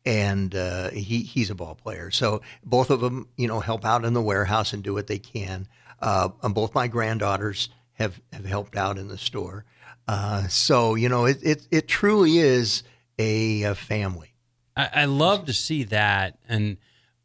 and 0.06 0.56
uh, 0.56 0.90
he 0.90 1.22
he's 1.22 1.50
a 1.50 1.56
ball 1.56 1.76
player. 1.76 2.10
So 2.10 2.42
both 2.64 2.90
of 2.90 3.02
them, 3.02 3.28
you 3.38 3.48
know, 3.48 3.60
help 3.60 3.86
out 3.86 4.06
in 4.06 4.14
the 4.14 4.22
warehouse 4.22 4.74
and 4.74 4.82
do 4.82 4.94
what 4.94 5.08
they 5.08 5.20
can. 5.20 5.68
Uh, 6.02 6.30
and 6.42 6.56
both 6.56 6.74
my 6.74 6.88
granddaughters 6.88 7.70
have, 8.00 8.20
have 8.34 8.46
helped 8.46 8.76
out 8.76 8.98
in 8.98 9.08
the 9.08 9.18
store. 9.18 9.66
Uh, 10.08 10.48
so 10.48 10.96
you 10.96 11.08
know, 11.08 11.26
it, 11.26 11.38
it 11.44 11.68
it 11.70 11.88
truly 11.88 12.40
is 12.40 12.82
a, 13.20 13.64
a 13.64 13.76
family. 13.76 14.34
I, 14.76 14.90
I 14.94 15.06
love 15.06 15.46
to 15.46 15.54
see 15.54 15.84
that, 15.84 16.40
and 16.48 16.78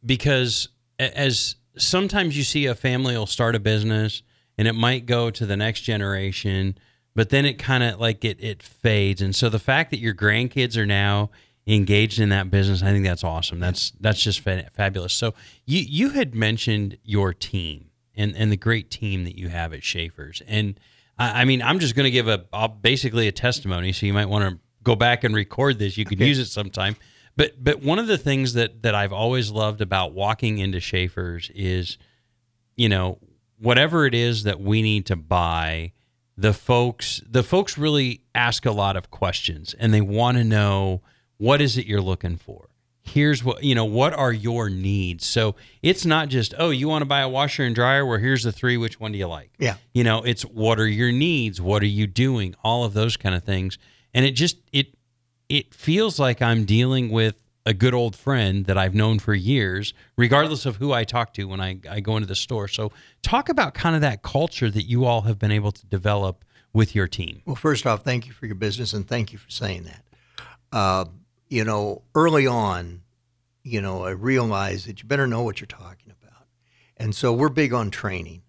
because 0.05 0.69
as 0.99 1.55
sometimes 1.77 2.37
you 2.37 2.43
see 2.43 2.67
a 2.67 2.75
family 2.75 3.17
will 3.17 3.25
start 3.25 3.55
a 3.55 3.59
business 3.59 4.21
and 4.57 4.67
it 4.67 4.73
might 4.73 5.05
go 5.05 5.29
to 5.29 5.45
the 5.45 5.57
next 5.57 5.81
generation, 5.81 6.77
but 7.15 7.29
then 7.29 7.45
it 7.45 7.57
kind 7.57 7.83
of 7.83 7.99
like 7.99 8.23
it 8.23 8.37
it 8.39 8.61
fades. 8.61 9.21
And 9.21 9.35
so 9.35 9.49
the 9.49 9.59
fact 9.59 9.91
that 9.91 9.99
your 9.99 10.13
grandkids 10.13 10.77
are 10.77 10.85
now 10.85 11.31
engaged 11.67 12.19
in 12.19 12.29
that 12.29 12.51
business, 12.51 12.83
I 12.83 12.91
think 12.91 13.05
that's 13.05 13.23
awesome. 13.23 13.59
That's 13.59 13.91
that's 13.99 14.21
just 14.21 14.41
fabulous. 14.41 15.13
So 15.13 15.33
you 15.65 15.79
you 15.79 16.09
had 16.09 16.35
mentioned 16.35 16.97
your 17.03 17.33
team 17.33 17.89
and 18.15 18.35
and 18.35 18.51
the 18.51 18.57
great 18.57 18.89
team 18.89 19.23
that 19.23 19.37
you 19.37 19.49
have 19.49 19.73
at 19.73 19.83
Schaefer's, 19.83 20.41
and 20.47 20.79
I, 21.17 21.41
I 21.41 21.45
mean 21.45 21.61
I'm 21.61 21.79
just 21.79 21.95
going 21.95 22.05
to 22.05 22.11
give 22.11 22.27
a 22.27 22.45
I'll 22.53 22.67
basically 22.67 23.27
a 23.27 23.31
testimony. 23.31 23.91
So 23.91 24.05
you 24.05 24.13
might 24.13 24.29
want 24.29 24.49
to 24.49 24.59
go 24.83 24.95
back 24.95 25.23
and 25.23 25.35
record 25.35 25.79
this. 25.79 25.97
You 25.97 26.05
could 26.05 26.19
okay. 26.19 26.27
use 26.27 26.39
it 26.39 26.45
sometime. 26.45 26.95
But 27.35 27.61
but 27.61 27.81
one 27.81 27.99
of 27.99 28.07
the 28.07 28.17
things 28.17 28.53
that 28.53 28.83
that 28.83 28.95
I've 28.95 29.13
always 29.13 29.51
loved 29.51 29.81
about 29.81 30.13
walking 30.13 30.57
into 30.57 30.79
Schaefer's 30.79 31.49
is, 31.53 31.97
you 32.75 32.87
know, 32.89 33.19
whatever 33.59 34.05
it 34.05 34.13
is 34.13 34.43
that 34.43 34.59
we 34.59 34.81
need 34.81 35.05
to 35.07 35.15
buy, 35.15 35.91
the 36.37 36.53
folks 36.53 37.21
the 37.29 37.43
folks 37.43 37.77
really 37.77 38.21
ask 38.33 38.65
a 38.65 38.71
lot 38.71 38.95
of 38.95 39.11
questions 39.11 39.73
and 39.73 39.93
they 39.93 40.01
want 40.01 40.37
to 40.37 40.43
know 40.43 41.01
what 41.37 41.61
is 41.61 41.77
it 41.77 41.85
you're 41.85 42.01
looking 42.01 42.37
for 42.37 42.69
here's 43.05 43.43
what 43.43 43.63
you 43.63 43.75
know 43.75 43.85
what 43.85 44.13
are 44.13 44.33
your 44.33 44.69
needs? 44.69 45.25
So 45.25 45.55
it's 45.81 46.05
not 46.05 46.29
just 46.29 46.53
oh 46.57 46.69
you 46.69 46.87
want 46.87 47.01
to 47.01 47.05
buy 47.05 47.21
a 47.21 47.29
washer 47.29 47.63
and 47.63 47.75
dryer? 47.75 48.05
Well 48.05 48.19
here's 48.19 48.43
the 48.43 48.51
three 48.51 48.77
which 48.77 48.99
one 48.99 49.11
do 49.11 49.17
you 49.17 49.27
like? 49.27 49.51
Yeah. 49.59 49.75
You 49.93 50.03
know 50.03 50.23
it's 50.23 50.43
what 50.43 50.79
are 50.79 50.87
your 50.87 51.11
needs? 51.11 51.61
What 51.61 51.81
are 51.83 51.87
you 51.87 52.07
doing? 52.07 52.55
All 52.63 52.83
of 52.83 52.93
those 52.93 53.17
kind 53.17 53.35
of 53.35 53.43
things. 53.43 53.77
And 54.13 54.25
it 54.25 54.31
just 54.31 54.57
it 54.73 54.95
it 55.49 55.73
feels 55.73 56.17
like 56.19 56.41
i'm 56.41 56.65
dealing 56.65 57.09
with 57.09 57.35
a 57.67 57.73
good 57.73 57.93
old 57.93 58.15
friend 58.15 58.65
that 58.65 58.77
i've 58.77 58.95
known 58.95 59.19
for 59.19 59.33
years 59.35 59.93
regardless 60.17 60.65
of 60.65 60.77
who 60.77 60.91
i 60.91 61.03
talk 61.03 61.33
to 61.33 61.45
when 61.45 61.59
i, 61.61 61.77
I 61.89 61.99
go 61.99 62.15
into 62.17 62.27
the 62.27 62.35
store. 62.35 62.67
So 62.67 62.91
talk 63.21 63.49
about 63.49 63.73
kind 63.73 63.95
of 63.95 64.01
that 64.01 64.23
culture 64.23 64.69
that 64.71 64.83
you 64.83 65.05
all 65.05 65.21
have 65.21 65.37
been 65.37 65.51
able 65.51 65.71
to 65.71 65.85
develop 65.85 66.43
with 66.73 66.95
your 66.95 67.07
team. 67.07 67.41
Well 67.45 67.55
first 67.55 67.85
off 67.85 68.03
thank 68.03 68.25
you 68.27 68.33
for 68.33 68.45
your 68.47 68.55
business 68.55 68.93
and 68.93 69.07
thank 69.07 69.31
you 69.31 69.37
for 69.37 69.49
saying 69.49 69.83
that. 69.83 70.01
Uh, 70.71 71.05
you 71.47 71.63
know, 71.63 72.03
early 72.13 72.47
on, 72.47 73.01
you 73.63 73.81
know, 73.81 74.03
I 74.05 74.11
realized 74.11 74.87
that 74.87 75.01
you 75.01 75.07
better 75.07 75.27
know 75.27 75.41
what 75.43 75.59
you're 75.59 75.67
talking 75.67 76.11
about. 76.11 76.47
And 76.97 77.15
so 77.15 77.33
we're 77.33 77.49
big 77.49 77.73
on 77.73 77.91
training. 77.91 78.43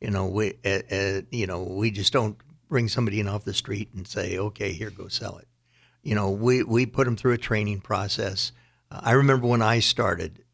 You 0.00 0.10
know, 0.10 0.26
we, 0.26 0.54
uh, 0.64 0.80
uh, 0.90 1.20
you 1.30 1.46
know, 1.46 1.62
we 1.62 1.90
just 1.90 2.12
don't 2.12 2.36
bring 2.68 2.88
somebody 2.88 3.18
in 3.20 3.28
off 3.28 3.44
the 3.44 3.54
street 3.54 3.90
and 3.94 4.06
say, 4.06 4.38
okay, 4.38 4.72
here, 4.72 4.90
go 4.90 5.08
sell 5.08 5.38
it. 5.38 5.48
You 6.02 6.14
know, 6.14 6.30
we, 6.30 6.62
we 6.62 6.86
put 6.86 7.04
them 7.04 7.16
through 7.16 7.32
a 7.32 7.38
training 7.38 7.80
process. 7.80 8.52
Uh, 8.90 9.00
I 9.02 9.12
remember 9.12 9.46
when 9.46 9.62
I 9.62 9.80
started 9.80 10.44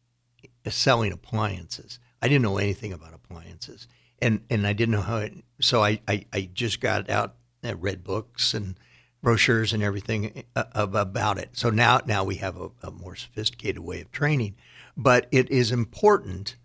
selling 0.67 1.11
appliances, 1.11 1.99
I 2.21 2.27
didn't 2.27 2.41
know 2.41 2.57
anything 2.57 2.93
about 2.93 3.13
appliances. 3.13 3.87
And, 4.19 4.41
and 4.49 4.65
I 4.65 4.73
didn't 4.73 4.93
know 4.93 5.01
how 5.01 5.17
it, 5.17 5.33
so 5.61 5.83
I, 5.83 5.99
I, 6.07 6.25
I 6.33 6.49
just 6.53 6.79
got 6.79 7.09
out, 7.09 7.35
and 7.61 7.81
read 7.81 8.03
books 8.03 8.53
and 8.53 8.77
brochures 9.25 9.73
and 9.73 9.81
everything 9.81 10.43
uh, 10.55 10.65
about 10.75 11.39
it. 11.39 11.49
So 11.53 11.71
now, 11.71 11.99
now 12.05 12.23
we 12.23 12.35
have 12.35 12.61
a, 12.61 12.69
a 12.83 12.91
more 12.91 13.15
sophisticated 13.15 13.79
way 13.79 14.01
of 14.01 14.11
training, 14.11 14.55
but 14.95 15.25
it 15.31 15.49
is 15.49 15.71
important 15.71 16.57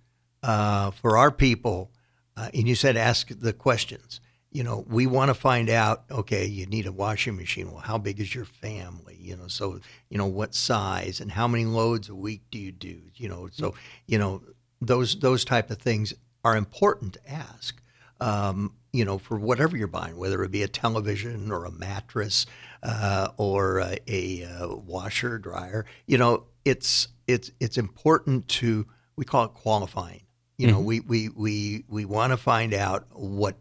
uh, 0.42 0.90
for 0.90 1.16
our 1.16 1.30
people. 1.30 1.90
Uh, 2.36 2.50
and 2.52 2.68
you 2.68 2.74
said 2.74 2.98
ask 2.98 3.28
the 3.28 3.54
questions. 3.54 4.20
You 4.52 4.62
know, 4.62 4.84
we 4.86 5.06
want 5.06 5.30
to 5.30 5.34
find 5.34 5.70
out. 5.70 6.04
Okay, 6.10 6.44
you 6.44 6.66
need 6.66 6.86
a 6.86 6.92
washing 6.92 7.34
machine. 7.34 7.72
Well, 7.72 7.80
how 7.80 7.96
big 7.96 8.20
is 8.20 8.34
your 8.34 8.44
family? 8.44 9.16
You 9.18 9.36
know, 9.36 9.46
so 9.46 9.80
you 10.10 10.18
know 10.18 10.26
what 10.26 10.54
size 10.54 11.20
and 11.20 11.32
how 11.32 11.48
many 11.48 11.64
loads 11.64 12.10
a 12.10 12.14
week 12.14 12.42
do 12.50 12.58
you 12.58 12.72
do? 12.72 13.00
You 13.14 13.30
know, 13.30 13.48
so 13.52 13.74
you 14.06 14.18
know 14.18 14.42
those 14.82 15.18
those 15.20 15.46
type 15.46 15.70
of 15.70 15.78
things 15.78 16.12
are 16.44 16.56
important 16.56 17.14
to 17.14 17.30
ask. 17.30 17.80
Um, 18.20 18.74
you 18.92 19.04
know, 19.04 19.18
for 19.18 19.38
whatever 19.38 19.76
you're 19.76 19.86
buying, 19.86 20.16
whether 20.16 20.42
it 20.42 20.50
be 20.50 20.62
a 20.62 20.68
television 20.68 21.52
or 21.52 21.64
a 21.64 21.70
mattress 21.70 22.46
uh, 22.82 23.28
or 23.36 23.78
a, 23.78 23.98
a, 24.08 24.44
uh, 24.44 24.74
washer 24.74 25.38
dryer. 25.38 25.86
You 26.06 26.18
know, 26.18 26.44
it's 26.64 27.08
it's 27.26 27.50
it's 27.60 27.78
important 27.78 28.48
to 28.48 28.86
we 29.16 29.24
call 29.24 29.44
it 29.44 29.54
qualifying. 29.54 30.22
You 30.56 30.68
mm-hmm. 30.68 30.76
know, 30.76 30.82
we 30.82 31.00
we 31.00 31.28
we 31.28 31.84
we 31.88 32.04
want 32.04 32.32
to 32.32 32.36
find 32.36 32.74
out 32.74 33.06
what 33.12 33.56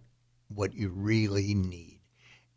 what 0.54 0.74
you 0.74 0.90
really 0.90 1.54
need, 1.54 2.00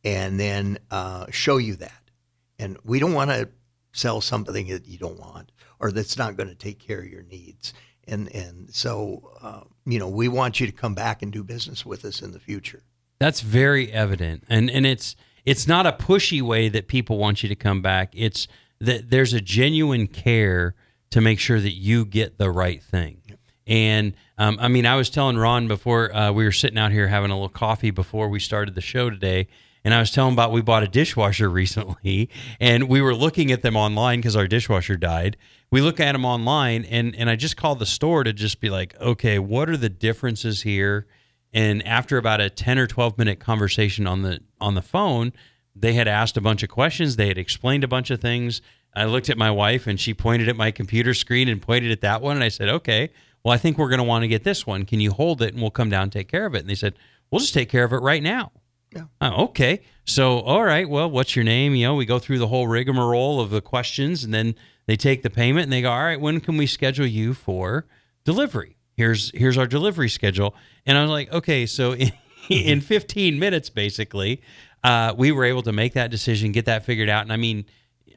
and 0.04 0.40
then 0.40 0.78
uh, 0.90 1.26
show 1.30 1.58
you 1.58 1.76
that. 1.76 2.10
And 2.58 2.78
we 2.84 2.98
don't 2.98 3.12
want 3.12 3.30
to 3.30 3.48
sell 3.92 4.20
something 4.20 4.68
that 4.68 4.86
you 4.86 4.98
don't 4.98 5.18
want 5.18 5.52
or 5.78 5.90
that's 5.90 6.16
not 6.16 6.36
going 6.36 6.48
to 6.48 6.54
take 6.54 6.78
care 6.78 7.00
of 7.00 7.08
your 7.08 7.24
needs 7.24 7.74
and 8.06 8.34
and 8.34 8.72
so 8.74 9.32
uh, 9.40 9.60
you 9.84 9.98
know 9.98 10.08
we 10.08 10.28
want 10.28 10.60
you 10.60 10.66
to 10.66 10.72
come 10.72 10.94
back 10.94 11.22
and 11.22 11.32
do 11.32 11.42
business 11.42 11.84
with 11.86 12.04
us 12.04 12.22
in 12.22 12.32
the 12.32 12.40
future. 12.40 12.82
That's 13.18 13.40
very 13.40 13.92
evident, 13.92 14.44
and 14.48 14.70
and 14.70 14.86
it's 14.86 15.16
it's 15.44 15.66
not 15.66 15.86
a 15.86 15.92
pushy 15.92 16.42
way 16.42 16.68
that 16.68 16.88
people 16.88 17.18
want 17.18 17.42
you 17.42 17.48
to 17.48 17.54
come 17.56 17.82
back. 17.82 18.12
It's 18.14 18.48
that 18.80 19.10
there's 19.10 19.32
a 19.32 19.40
genuine 19.40 20.06
care 20.06 20.74
to 21.10 21.20
make 21.20 21.38
sure 21.38 21.60
that 21.60 21.72
you 21.72 22.04
get 22.04 22.38
the 22.38 22.50
right 22.50 22.82
thing. 22.82 23.18
Yep. 23.28 23.38
And 23.66 24.14
um, 24.38 24.58
I 24.60 24.68
mean, 24.68 24.86
I 24.86 24.96
was 24.96 25.08
telling 25.08 25.36
Ron 25.36 25.68
before 25.68 26.14
uh, 26.14 26.32
we 26.32 26.44
were 26.44 26.52
sitting 26.52 26.78
out 26.78 26.90
here 26.90 27.06
having 27.06 27.30
a 27.30 27.34
little 27.34 27.48
coffee 27.48 27.90
before 27.90 28.28
we 28.28 28.40
started 28.40 28.74
the 28.74 28.80
show 28.80 29.08
today. 29.08 29.46
And 29.84 29.92
I 29.92 29.98
was 29.98 30.10
telling 30.10 30.34
about 30.34 30.52
we 30.52 30.62
bought 30.62 30.82
a 30.82 30.88
dishwasher 30.88 31.48
recently, 31.48 32.30
and 32.60 32.88
we 32.88 33.00
were 33.00 33.14
looking 33.14 33.50
at 33.50 33.62
them 33.62 33.76
online 33.76 34.20
because 34.20 34.36
our 34.36 34.46
dishwasher 34.46 34.96
died 34.96 35.36
we 35.72 35.80
look 35.80 35.98
at 35.98 36.12
them 36.12 36.24
online 36.24 36.84
and 36.84 37.16
and 37.16 37.28
I 37.28 37.34
just 37.34 37.56
called 37.56 37.80
the 37.80 37.86
store 37.86 38.22
to 38.22 38.32
just 38.32 38.60
be 38.60 38.70
like, 38.70 38.94
okay, 39.00 39.40
what 39.40 39.68
are 39.68 39.76
the 39.76 39.88
differences 39.88 40.62
here? 40.62 41.08
And 41.52 41.84
after 41.86 42.18
about 42.18 42.40
a 42.40 42.50
10 42.50 42.78
or 42.78 42.86
12 42.86 43.18
minute 43.18 43.40
conversation 43.40 44.06
on 44.06 44.22
the 44.22 44.40
on 44.60 44.74
the 44.74 44.82
phone, 44.82 45.32
they 45.74 45.94
had 45.94 46.06
asked 46.06 46.36
a 46.36 46.42
bunch 46.42 46.62
of 46.62 46.68
questions, 46.68 47.16
they 47.16 47.28
had 47.28 47.38
explained 47.38 47.82
a 47.82 47.88
bunch 47.88 48.10
of 48.10 48.20
things. 48.20 48.60
I 48.94 49.06
looked 49.06 49.30
at 49.30 49.38
my 49.38 49.50
wife 49.50 49.86
and 49.86 49.98
she 49.98 50.12
pointed 50.12 50.50
at 50.50 50.56
my 50.56 50.70
computer 50.70 51.14
screen 51.14 51.48
and 51.48 51.60
pointed 51.60 51.90
at 51.90 52.02
that 52.02 52.20
one 52.20 52.36
and 52.36 52.44
I 52.44 52.48
said, 52.48 52.68
"Okay, 52.68 53.08
well, 53.42 53.54
I 53.54 53.56
think 53.56 53.78
we're 53.78 53.88
going 53.88 53.96
to 53.96 54.04
want 54.04 54.22
to 54.24 54.28
get 54.28 54.44
this 54.44 54.66
one. 54.66 54.84
Can 54.84 55.00
you 55.00 55.10
hold 55.10 55.40
it 55.40 55.54
and 55.54 55.62
we'll 55.62 55.70
come 55.70 55.88
down 55.88 56.04
and 56.04 56.12
take 56.12 56.28
care 56.28 56.44
of 56.44 56.54
it?" 56.54 56.60
And 56.60 56.68
they 56.68 56.74
said, 56.74 56.96
"We'll 57.30 57.40
just 57.40 57.54
take 57.54 57.70
care 57.70 57.84
of 57.84 57.94
it 57.94 58.02
right 58.02 58.22
now." 58.22 58.52
Yeah. 58.94 59.04
Oh, 59.20 59.44
okay. 59.44 59.80
So, 60.04 60.40
all 60.40 60.64
right. 60.64 60.88
Well, 60.88 61.10
what's 61.10 61.36
your 61.36 61.44
name? 61.44 61.74
You 61.74 61.86
know, 61.86 61.94
we 61.94 62.06
go 62.06 62.18
through 62.18 62.38
the 62.38 62.48
whole 62.48 62.66
rigmarole 62.66 63.40
of 63.40 63.50
the 63.50 63.60
questions, 63.60 64.24
and 64.24 64.34
then 64.34 64.54
they 64.86 64.96
take 64.96 65.22
the 65.22 65.30
payment 65.30 65.64
and 65.64 65.72
they 65.72 65.82
go, 65.82 65.90
all 65.90 66.02
right, 66.02 66.20
when 66.20 66.40
can 66.40 66.56
we 66.56 66.66
schedule 66.66 67.06
you 67.06 67.34
for 67.34 67.86
delivery? 68.24 68.76
Here's 68.94 69.30
here's 69.34 69.56
our 69.56 69.66
delivery 69.66 70.08
schedule. 70.08 70.54
And 70.84 70.98
I 70.98 71.02
was 71.02 71.10
like, 71.10 71.32
okay, 71.32 71.66
so 71.66 71.92
in, 71.94 72.12
in 72.48 72.80
15 72.82 73.38
minutes, 73.38 73.70
basically, 73.70 74.42
uh, 74.84 75.14
we 75.16 75.32
were 75.32 75.44
able 75.44 75.62
to 75.62 75.72
make 75.72 75.94
that 75.94 76.10
decision, 76.10 76.52
get 76.52 76.66
that 76.66 76.84
figured 76.84 77.08
out. 77.08 77.22
And 77.22 77.32
I 77.32 77.36
mean, 77.36 77.64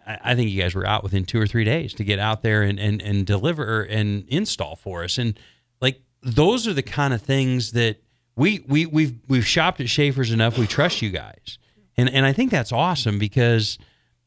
I, 0.05 0.19
I 0.23 0.35
think 0.35 0.49
you 0.49 0.61
guys 0.61 0.75
were 0.75 0.85
out 0.85 1.03
within 1.03 1.25
two 1.25 1.39
or 1.39 1.47
three 1.47 1.63
days 1.63 1.93
to 1.95 2.03
get 2.03 2.19
out 2.19 2.41
there 2.41 2.63
and, 2.63 2.79
and, 2.79 3.01
and 3.01 3.25
deliver 3.25 3.83
and 3.83 4.25
install 4.27 4.75
for 4.75 5.03
us. 5.03 5.17
And 5.17 5.39
like 5.81 6.01
those 6.21 6.67
are 6.67 6.73
the 6.73 6.83
kind 6.83 7.13
of 7.13 7.21
things 7.21 7.71
that 7.73 8.01
we 8.35 8.63
we 8.67 8.85
we've 8.85 9.15
we've 9.27 9.45
shopped 9.45 9.79
at 9.81 9.89
Schaefer's 9.89 10.31
enough. 10.31 10.57
We 10.57 10.67
trust 10.67 11.01
you 11.01 11.09
guys, 11.09 11.57
and 11.97 12.09
and 12.09 12.25
I 12.25 12.33
think 12.33 12.51
that's 12.51 12.71
awesome 12.71 13.19
because 13.19 13.77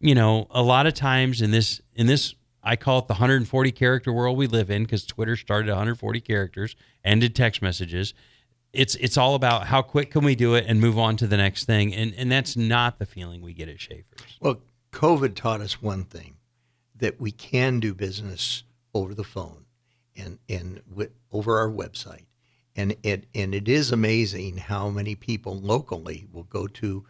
you 0.01 0.15
know 0.15 0.47
a 0.51 0.63
lot 0.63 0.87
of 0.87 0.95
times 0.95 1.43
in 1.43 1.51
this 1.51 1.81
in 1.95 2.07
this 2.07 2.35
I 2.63 2.77
call 2.77 2.99
it 2.99 3.09
the 3.09 3.15
140 3.15 3.73
character 3.73 4.13
world 4.13 4.37
we 4.37 4.47
live 4.47 4.71
in 4.71 4.83
because 4.83 5.07
Twitter 5.07 5.37
started 5.37 5.69
140 5.69 6.21
characters, 6.21 6.77
ended 7.05 7.35
text 7.35 7.63
messages. 7.63 8.15
It's 8.73 8.95
it's 8.97 9.17
all 9.17 9.35
about 9.35 9.67
how 9.67 9.83
quick 9.83 10.11
can 10.11 10.25
we 10.25 10.35
do 10.35 10.55
it 10.55 10.67
and 10.67 10.81
move 10.81 10.99
on 10.99 11.17
to 11.19 11.27
the 11.27 11.37
next 11.37 11.65
thing, 11.65 11.95
and 11.95 12.15
and 12.17 12.31
that's 12.31 12.57
not 12.57 12.99
the 12.99 13.07
feeling 13.07 13.41
we 13.43 13.55
get 13.55 13.69
at 13.69 13.81
Schaefer's. 13.81 14.39
Well, 14.41 14.61
COVID 14.93 15.35
taught 15.35 15.61
us 15.61 15.81
one 15.81 16.05
thing 16.05 16.37
that 16.97 17.21
we 17.21 17.31
can 17.31 17.81
do 17.81 17.95
business 17.95 18.65
over 18.93 19.15
the 19.15 19.25
phone 19.25 19.65
and 20.17 20.39
and 20.49 20.83
w- 20.91 21.11
over 21.33 21.59
our 21.59 21.71
website, 21.71 22.27
and 22.79 22.97
it 23.03 23.27
and 23.35 23.55
it 23.55 23.69
is 23.69 23.91
amazing 23.91 24.57
how 24.57 24.89
many 24.89 25.17
people 25.17 25.59
locally 25.59 26.27
will 26.33 26.45
go 26.45 26.67
to 26.69 27.05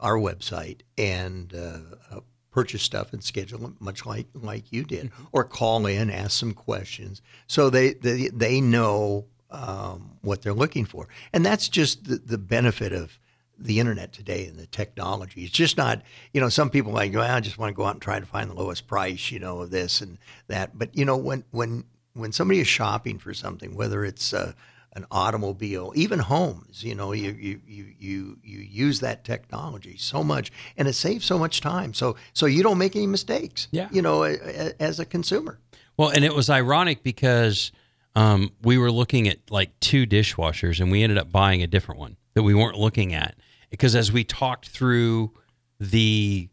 our 0.00 0.16
website 0.16 0.80
and 0.96 1.54
uh, 1.54 1.80
uh, 2.10 2.20
purchase 2.50 2.82
stuff 2.82 3.12
and 3.12 3.22
schedule 3.22 3.66
it, 3.66 3.72
much 3.80 4.06
like 4.06 4.26
like 4.34 4.72
you 4.72 4.82
did, 4.82 5.12
or 5.30 5.44
call 5.44 5.86
in, 5.86 6.10
ask 6.10 6.32
some 6.32 6.54
questions, 6.54 7.20
so 7.46 7.68
they 7.68 7.92
they, 7.92 8.28
they 8.28 8.60
know 8.62 9.26
um, 9.50 10.16
what 10.22 10.40
they're 10.40 10.54
looking 10.54 10.86
for, 10.86 11.06
and 11.34 11.44
that's 11.44 11.68
just 11.68 12.04
the, 12.04 12.16
the 12.16 12.38
benefit 12.38 12.92
of 12.92 13.18
the 13.58 13.78
internet 13.78 14.14
today 14.14 14.46
and 14.46 14.56
the 14.56 14.66
technology. 14.66 15.44
It's 15.44 15.52
just 15.52 15.76
not, 15.76 16.00
you 16.32 16.40
know, 16.40 16.48
some 16.48 16.70
people 16.70 16.92
like, 16.92 17.12
well, 17.12 17.30
I 17.30 17.40
just 17.40 17.58
want 17.58 17.68
to 17.68 17.76
go 17.76 17.84
out 17.84 17.92
and 17.92 18.00
try 18.00 18.18
to 18.18 18.24
find 18.24 18.48
the 18.48 18.54
lowest 18.54 18.86
price, 18.86 19.30
you 19.30 19.38
know, 19.38 19.60
of 19.60 19.70
this 19.70 20.00
and 20.00 20.16
that. 20.48 20.78
But 20.78 20.96
you 20.96 21.04
know, 21.04 21.18
when 21.18 21.44
when 21.50 21.84
when 22.14 22.32
somebody 22.32 22.60
is 22.60 22.68
shopping 22.68 23.18
for 23.18 23.34
something, 23.34 23.74
whether 23.74 24.02
it's 24.02 24.32
uh, 24.32 24.54
an 24.94 25.06
automobile, 25.10 25.92
even 25.94 26.18
homes, 26.18 26.82
you 26.82 26.94
know, 26.96 27.12
you, 27.12 27.30
you 27.32 27.60
you 27.66 27.86
you 27.98 28.38
you 28.42 28.58
use 28.58 29.00
that 29.00 29.24
technology 29.24 29.96
so 29.96 30.24
much, 30.24 30.50
and 30.76 30.88
it 30.88 30.94
saves 30.94 31.24
so 31.24 31.38
much 31.38 31.60
time. 31.60 31.94
So 31.94 32.16
so 32.32 32.46
you 32.46 32.62
don't 32.62 32.78
make 32.78 32.96
any 32.96 33.06
mistakes. 33.06 33.68
Yeah. 33.70 33.88
You 33.92 34.02
know, 34.02 34.24
a- 34.24 34.34
a- 34.34 34.82
as 34.82 34.98
a 34.98 35.04
consumer. 35.04 35.58
Well, 35.96 36.08
and 36.08 36.24
it 36.24 36.34
was 36.34 36.50
ironic 36.50 37.02
because 37.04 37.70
um, 38.16 38.50
we 38.62 38.78
were 38.78 38.90
looking 38.90 39.28
at 39.28 39.38
like 39.50 39.78
two 39.80 40.06
dishwashers 40.06 40.80
and 40.80 40.90
we 40.90 41.02
ended 41.02 41.18
up 41.18 41.30
buying 41.30 41.62
a 41.62 41.66
different 41.68 42.00
one 42.00 42.16
that 42.34 42.42
we 42.42 42.54
weren't 42.54 42.76
looking 42.78 43.14
at. 43.14 43.36
Because 43.70 43.94
as 43.94 44.10
we 44.10 44.24
talked 44.24 44.68
through 44.70 45.30
the 45.78 46.48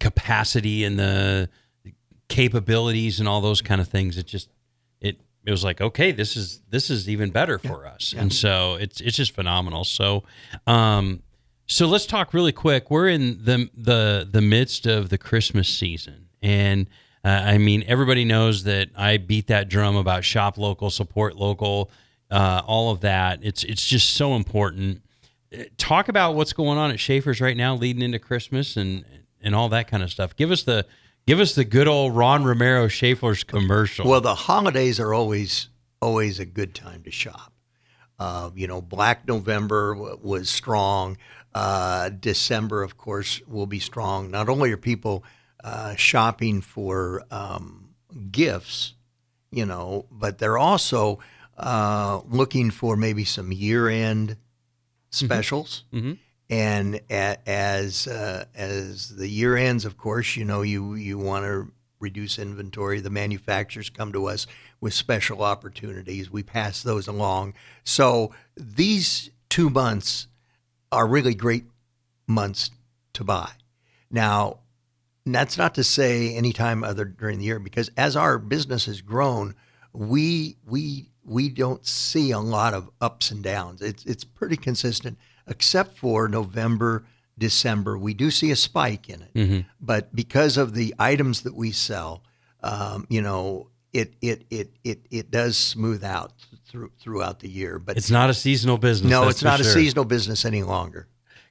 capacity 0.00 0.82
and 0.84 0.98
the 0.98 1.48
capabilities 2.28 3.20
and 3.20 3.28
all 3.28 3.40
those 3.40 3.62
kind 3.62 3.80
of 3.80 3.88
things, 3.88 4.16
it 4.18 4.26
just 4.26 4.48
it 5.48 5.50
was 5.50 5.64
like, 5.64 5.80
okay, 5.80 6.12
this 6.12 6.36
is 6.36 6.60
this 6.68 6.90
is 6.90 7.08
even 7.08 7.30
better 7.30 7.58
for 7.58 7.86
us. 7.86 8.14
And 8.14 8.30
so 8.30 8.74
it's 8.74 9.00
it's 9.00 9.16
just 9.16 9.34
phenomenal. 9.34 9.82
So 9.84 10.24
um 10.66 11.22
so 11.64 11.86
let's 11.86 12.04
talk 12.04 12.34
really 12.34 12.52
quick. 12.52 12.90
We're 12.90 13.08
in 13.08 13.42
the 13.42 13.70
the 13.74 14.28
the 14.30 14.42
midst 14.42 14.84
of 14.84 15.08
the 15.08 15.16
Christmas 15.16 15.66
season, 15.66 16.28
and 16.42 16.86
uh, 17.24 17.28
I 17.28 17.56
mean 17.56 17.82
everybody 17.86 18.26
knows 18.26 18.64
that 18.64 18.90
I 18.94 19.16
beat 19.16 19.46
that 19.46 19.70
drum 19.70 19.96
about 19.96 20.22
shop 20.22 20.58
local, 20.58 20.90
support 20.90 21.36
local, 21.36 21.90
uh, 22.30 22.60
all 22.66 22.90
of 22.90 23.00
that. 23.00 23.38
It's 23.42 23.64
it's 23.64 23.86
just 23.86 24.10
so 24.10 24.34
important. 24.34 25.00
Uh, 25.50 25.64
Talk 25.78 26.10
about 26.10 26.34
what's 26.34 26.52
going 26.52 26.76
on 26.76 26.90
at 26.90 27.00
Schaefer's 27.00 27.40
right 27.40 27.56
now, 27.56 27.74
leading 27.74 28.02
into 28.02 28.18
Christmas 28.18 28.76
and 28.76 29.02
and 29.40 29.54
all 29.54 29.70
that 29.70 29.88
kind 29.88 30.02
of 30.02 30.10
stuff. 30.10 30.36
Give 30.36 30.50
us 30.50 30.62
the 30.62 30.84
give 31.28 31.40
us 31.40 31.54
the 31.54 31.64
good 31.64 31.86
old 31.86 32.16
Ron 32.16 32.42
Romero 32.44 32.88
Schaefer's 32.88 33.44
commercial. 33.44 34.08
Well, 34.08 34.20
the 34.20 34.34
holidays 34.34 34.98
are 34.98 35.14
always 35.14 35.68
always 36.00 36.38
a 36.40 36.46
good 36.46 36.74
time 36.74 37.02
to 37.04 37.10
shop. 37.10 37.52
Uh, 38.18 38.50
you 38.54 38.66
know, 38.66 38.80
Black 38.80 39.26
November 39.28 39.94
w- 39.94 40.18
was 40.22 40.48
strong. 40.50 41.16
Uh, 41.54 42.08
December, 42.08 42.82
of 42.82 42.96
course, 42.96 43.40
will 43.46 43.66
be 43.66 43.78
strong. 43.78 44.30
Not 44.30 44.48
only 44.48 44.72
are 44.72 44.76
people 44.76 45.24
uh, 45.62 45.94
shopping 45.96 46.60
for 46.60 47.24
um, 47.30 47.90
gifts, 48.30 48.94
you 49.50 49.66
know, 49.66 50.06
but 50.10 50.38
they're 50.38 50.58
also 50.58 51.18
uh, 51.56 52.20
looking 52.28 52.70
for 52.70 52.96
maybe 52.96 53.24
some 53.24 53.52
year-end 53.52 54.36
specials. 55.10 55.84
Mhm. 55.92 56.18
And 56.50 57.00
as 57.08 58.06
uh, 58.06 58.46
as 58.54 59.16
the 59.16 59.28
year 59.28 59.56
ends, 59.56 59.84
of 59.84 59.98
course, 59.98 60.36
you 60.36 60.44
know 60.44 60.62
you 60.62 60.94
you 60.94 61.18
want 61.18 61.44
to 61.44 61.72
reduce 62.00 62.38
inventory. 62.38 63.00
The 63.00 63.10
manufacturers 63.10 63.90
come 63.90 64.12
to 64.12 64.26
us 64.26 64.46
with 64.80 64.94
special 64.94 65.42
opportunities. 65.42 66.30
We 66.30 66.42
pass 66.42 66.82
those 66.82 67.08
along. 67.08 67.54
So 67.84 68.32
these 68.56 69.30
two 69.48 69.68
months 69.68 70.28
are 70.90 71.06
really 71.06 71.34
great 71.34 71.64
months 72.26 72.70
to 73.14 73.24
buy. 73.24 73.50
Now, 74.10 74.60
that's 75.26 75.58
not 75.58 75.74
to 75.74 75.84
say 75.84 76.34
any 76.34 76.52
time 76.52 76.82
other 76.82 77.04
during 77.04 77.38
the 77.38 77.44
year 77.44 77.58
because 77.58 77.90
as 77.96 78.16
our 78.16 78.38
business 78.38 78.86
has 78.86 79.02
grown, 79.02 79.54
we 79.92 80.56
we 80.66 81.10
we 81.24 81.48
don't 81.48 81.84
see 81.86 82.30
a 82.30 82.38
lot 82.38 82.72
of 82.72 82.90
ups 83.00 83.30
and 83.30 83.42
downs. 83.42 83.82
It's 83.82 84.04
it's 84.06 84.24
pretty 84.24 84.56
consistent, 84.56 85.18
except 85.50 85.96
for 85.96 86.28
November, 86.28 87.04
December. 87.38 87.96
We 87.98 88.14
do 88.14 88.30
see 88.30 88.50
a 88.50 88.56
spike 88.56 89.08
in 89.08 89.22
it, 89.34 89.64
but 89.80 90.14
because 90.14 90.56
of 90.56 90.74
the 90.74 90.94
items 90.98 91.42
that 91.42 91.54
we 91.54 91.72
sell, 91.72 92.22
um, 92.62 93.06
you 93.08 93.22
know, 93.22 93.68
it 93.92 94.14
it 94.20 94.44
it 94.50 94.70
it 94.84 95.06
it 95.10 95.30
does 95.30 95.56
smooth 95.56 96.04
out 96.04 96.32
through 96.66 96.90
throughout 97.00 97.40
the 97.40 97.48
year. 97.48 97.78
But 97.78 97.96
it's 97.96 98.10
not 98.10 98.30
a 98.30 98.34
seasonal 98.34 98.78
business. 98.78 99.10
no, 99.10 99.28
it's 99.28 99.42
not 99.42 99.60
a 99.60 99.64
seasonal 99.64 100.04
business 100.04 100.44
any 100.44 100.62
longer. 100.62 101.06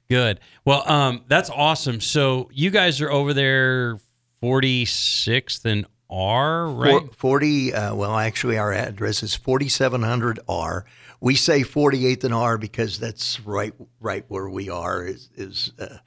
Good. 0.08 0.40
Well, 0.64 0.90
um, 0.90 1.24
that's 1.28 1.50
awesome. 1.50 2.00
So 2.00 2.48
you 2.52 2.70
guys 2.70 3.00
are 3.00 3.10
over 3.10 3.34
there, 3.34 3.98
forty 4.40 4.84
sixth 4.84 5.64
and 5.64 5.86
R, 6.10 6.68
right? 6.68 7.14
40, 7.14 7.74
uh, 7.74 7.94
well, 7.94 8.16
actually, 8.16 8.56
our 8.56 8.72
address 8.72 9.22
is 9.22 9.36
4700R. 9.36 10.84
We 11.20 11.34
say 11.34 11.62
48th 11.62 12.24
and 12.24 12.34
R 12.34 12.58
because 12.58 12.98
that's 12.98 13.40
right 13.40 13.74
right 14.00 14.24
where 14.28 14.48
we 14.48 14.70
are, 14.70 15.04
is, 15.04 15.30
is 15.34 15.72
uh, 15.78 15.98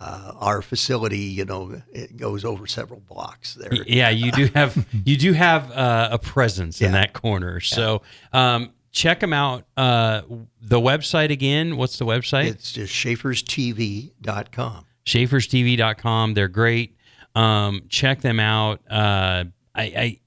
uh, 0.00 0.32
our 0.36 0.62
facility, 0.62 1.18
you 1.18 1.44
know, 1.44 1.82
it 1.92 2.16
goes 2.16 2.44
over 2.44 2.66
several 2.66 3.00
blocks 3.00 3.54
there. 3.54 3.72
yeah, 3.86 4.08
you 4.08 4.32
do 4.32 4.46
have 4.54 4.86
you 5.04 5.16
do 5.16 5.32
have 5.32 5.70
uh, 5.72 6.08
a 6.12 6.18
presence 6.18 6.80
in 6.80 6.92
that 6.92 7.12
corner. 7.12 7.60
So 7.60 8.02
um, 8.32 8.72
check 8.92 9.20
them 9.20 9.32
out. 9.32 9.64
Uh, 9.76 10.22
the 10.60 10.80
website 10.80 11.30
again. 11.30 11.76
What's 11.76 11.98
the 11.98 12.06
website? 12.06 12.46
It's 12.46 12.72
just 12.72 12.92
schaeferstv.com. 12.94 14.86
SchaefersTV.com. 15.04 16.34
They're 16.34 16.48
great. 16.48 16.96
Um, 17.34 17.82
check 17.88 18.22
them 18.22 18.40
out. 18.40 18.80
Uh, 18.90 19.44
I, 19.74 19.82
I 19.82 20.20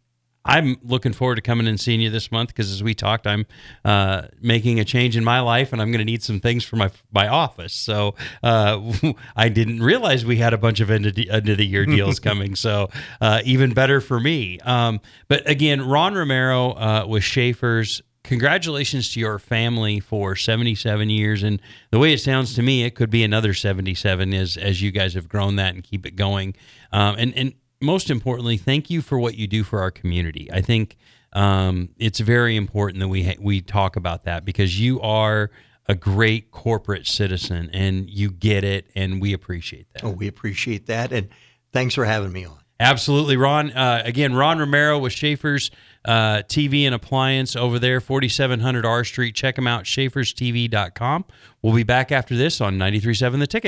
I'm 0.46 0.78
looking 0.84 1.14
forward 1.14 1.36
to 1.36 1.42
coming 1.42 1.68
and 1.68 1.80
seeing 1.80 2.02
you 2.02 2.10
this 2.10 2.32
month 2.32 2.50
because 2.50 2.72
as 2.72 2.84
we 2.84 2.94
talked, 2.94 3.26
I'm 3.26 3.46
uh, 3.86 4.24
making 4.42 4.80
a 4.80 4.86
change 4.86 5.16
in 5.16 5.24
my 5.24 5.40
life 5.40 5.72
and 5.72 5.82
I'm 5.82 5.90
going 5.92 6.00
to 6.00 6.06
need 6.06 6.22
some 6.22 6.40
things 6.40 6.64
for 6.66 6.76
my 6.76 6.92
my 7.12 7.28
office. 7.28 7.74
So 7.74 8.16
uh, 8.42 8.94
I 9.36 9.50
didn't 9.50 9.82
realize 9.82 10.26
we 10.26 10.38
had 10.38 10.54
a 10.54 10.58
bunch 10.58 10.80
of 10.80 10.90
end 10.92 11.06
of 11.06 11.16
the, 11.16 11.30
end 11.30 11.48
of 11.48 11.58
the 11.58 11.66
year 11.66 11.86
deals 11.86 12.20
coming. 12.20 12.56
So 12.56 12.90
uh, 13.22 13.42
even 13.46 13.74
better 13.74 14.02
for 14.02 14.20
me. 14.20 14.60
Um, 14.60 15.00
but 15.28 15.50
again, 15.50 15.88
Ron 15.88 16.16
Romero 16.16 16.72
uh, 16.72 17.06
with 17.08 17.24
Schaefer's 17.24 18.02
congratulations 18.24 19.12
to 19.14 19.20
your 19.20 19.38
family 19.38 20.00
for 20.00 20.34
77 20.36 21.10
years 21.10 21.44
and 21.44 21.62
the 21.92 22.00
way 22.00 22.14
it 22.14 22.20
sounds 22.20 22.56
to 22.56 22.62
me 22.62 22.86
it 22.86 22.96
could 22.96 23.10
be 23.10 23.22
another 23.22 23.54
77 23.54 24.34
as 24.34 24.56
as 24.56 24.82
you 24.82 24.92
guys 24.92 25.14
have 25.14 25.28
grown 25.28 25.58
that 25.58 25.76
and 25.76 25.84
keep 25.84 26.06
it 26.06 26.16
going 26.16 26.56
um, 26.94 27.16
and 27.18 27.36
and 27.36 27.54
most 27.84 28.10
importantly 28.10 28.58
thank 28.58 28.90
you 28.90 29.02
for 29.02 29.20
what 29.20 29.36
you 29.36 29.46
do 29.48 29.64
for 29.64 29.80
our 29.82 29.92
community 29.92 30.50
i 30.52 30.62
think 30.62 30.96
um, 31.34 31.90
it's 31.98 32.20
very 32.20 32.56
important 32.56 33.00
that 33.00 33.08
we 33.08 33.24
ha- 33.24 33.40
we 33.40 33.60
talk 33.62 33.96
about 33.96 34.24
that 34.26 34.46
because 34.46 34.80
you 34.80 35.02
are 35.02 35.50
a 35.88 35.96
great 35.96 36.52
corporate 36.52 37.08
citizen 37.08 37.70
and 37.74 38.08
you 38.10 38.32
get 38.32 38.64
it 38.64 38.88
and 38.96 39.20
we 39.22 39.34
appreciate 39.34 39.88
that 39.94 40.04
Oh, 40.04 40.12
we 40.12 40.28
appreciate 40.28 40.86
that. 40.88 41.12
And 41.12 41.28
thanks 41.74 41.96
for 41.96 42.06
having 42.06 42.32
me 42.32 42.46
on. 42.46 42.58
Absolutely, 42.80 43.36
Ron. 43.38 43.72
Uh, 43.72 44.02
again, 44.06 44.34
Ron 44.34 44.60
Romero 44.60 44.98
with 45.00 45.12
Schaefer's 45.14 45.72
uh, 46.06 46.44
TV 46.48 46.84
and 46.84 46.94
Appliance 46.96 47.56
over 47.56 47.80
there, 47.80 48.00
4700 48.02 48.86
R 48.86 49.04
Street. 49.04 49.36
Check 49.36 49.56
them 49.56 49.68
out, 49.68 49.86
schaeferstv.com. 49.86 51.26
We'll 51.62 51.74
be 51.76 51.84
back 51.84 52.12
after 52.12 52.36
this 52.36 52.62
on 52.62 52.78
93.7 52.78 53.40
The 53.40 53.48
Ticket. 53.48 53.62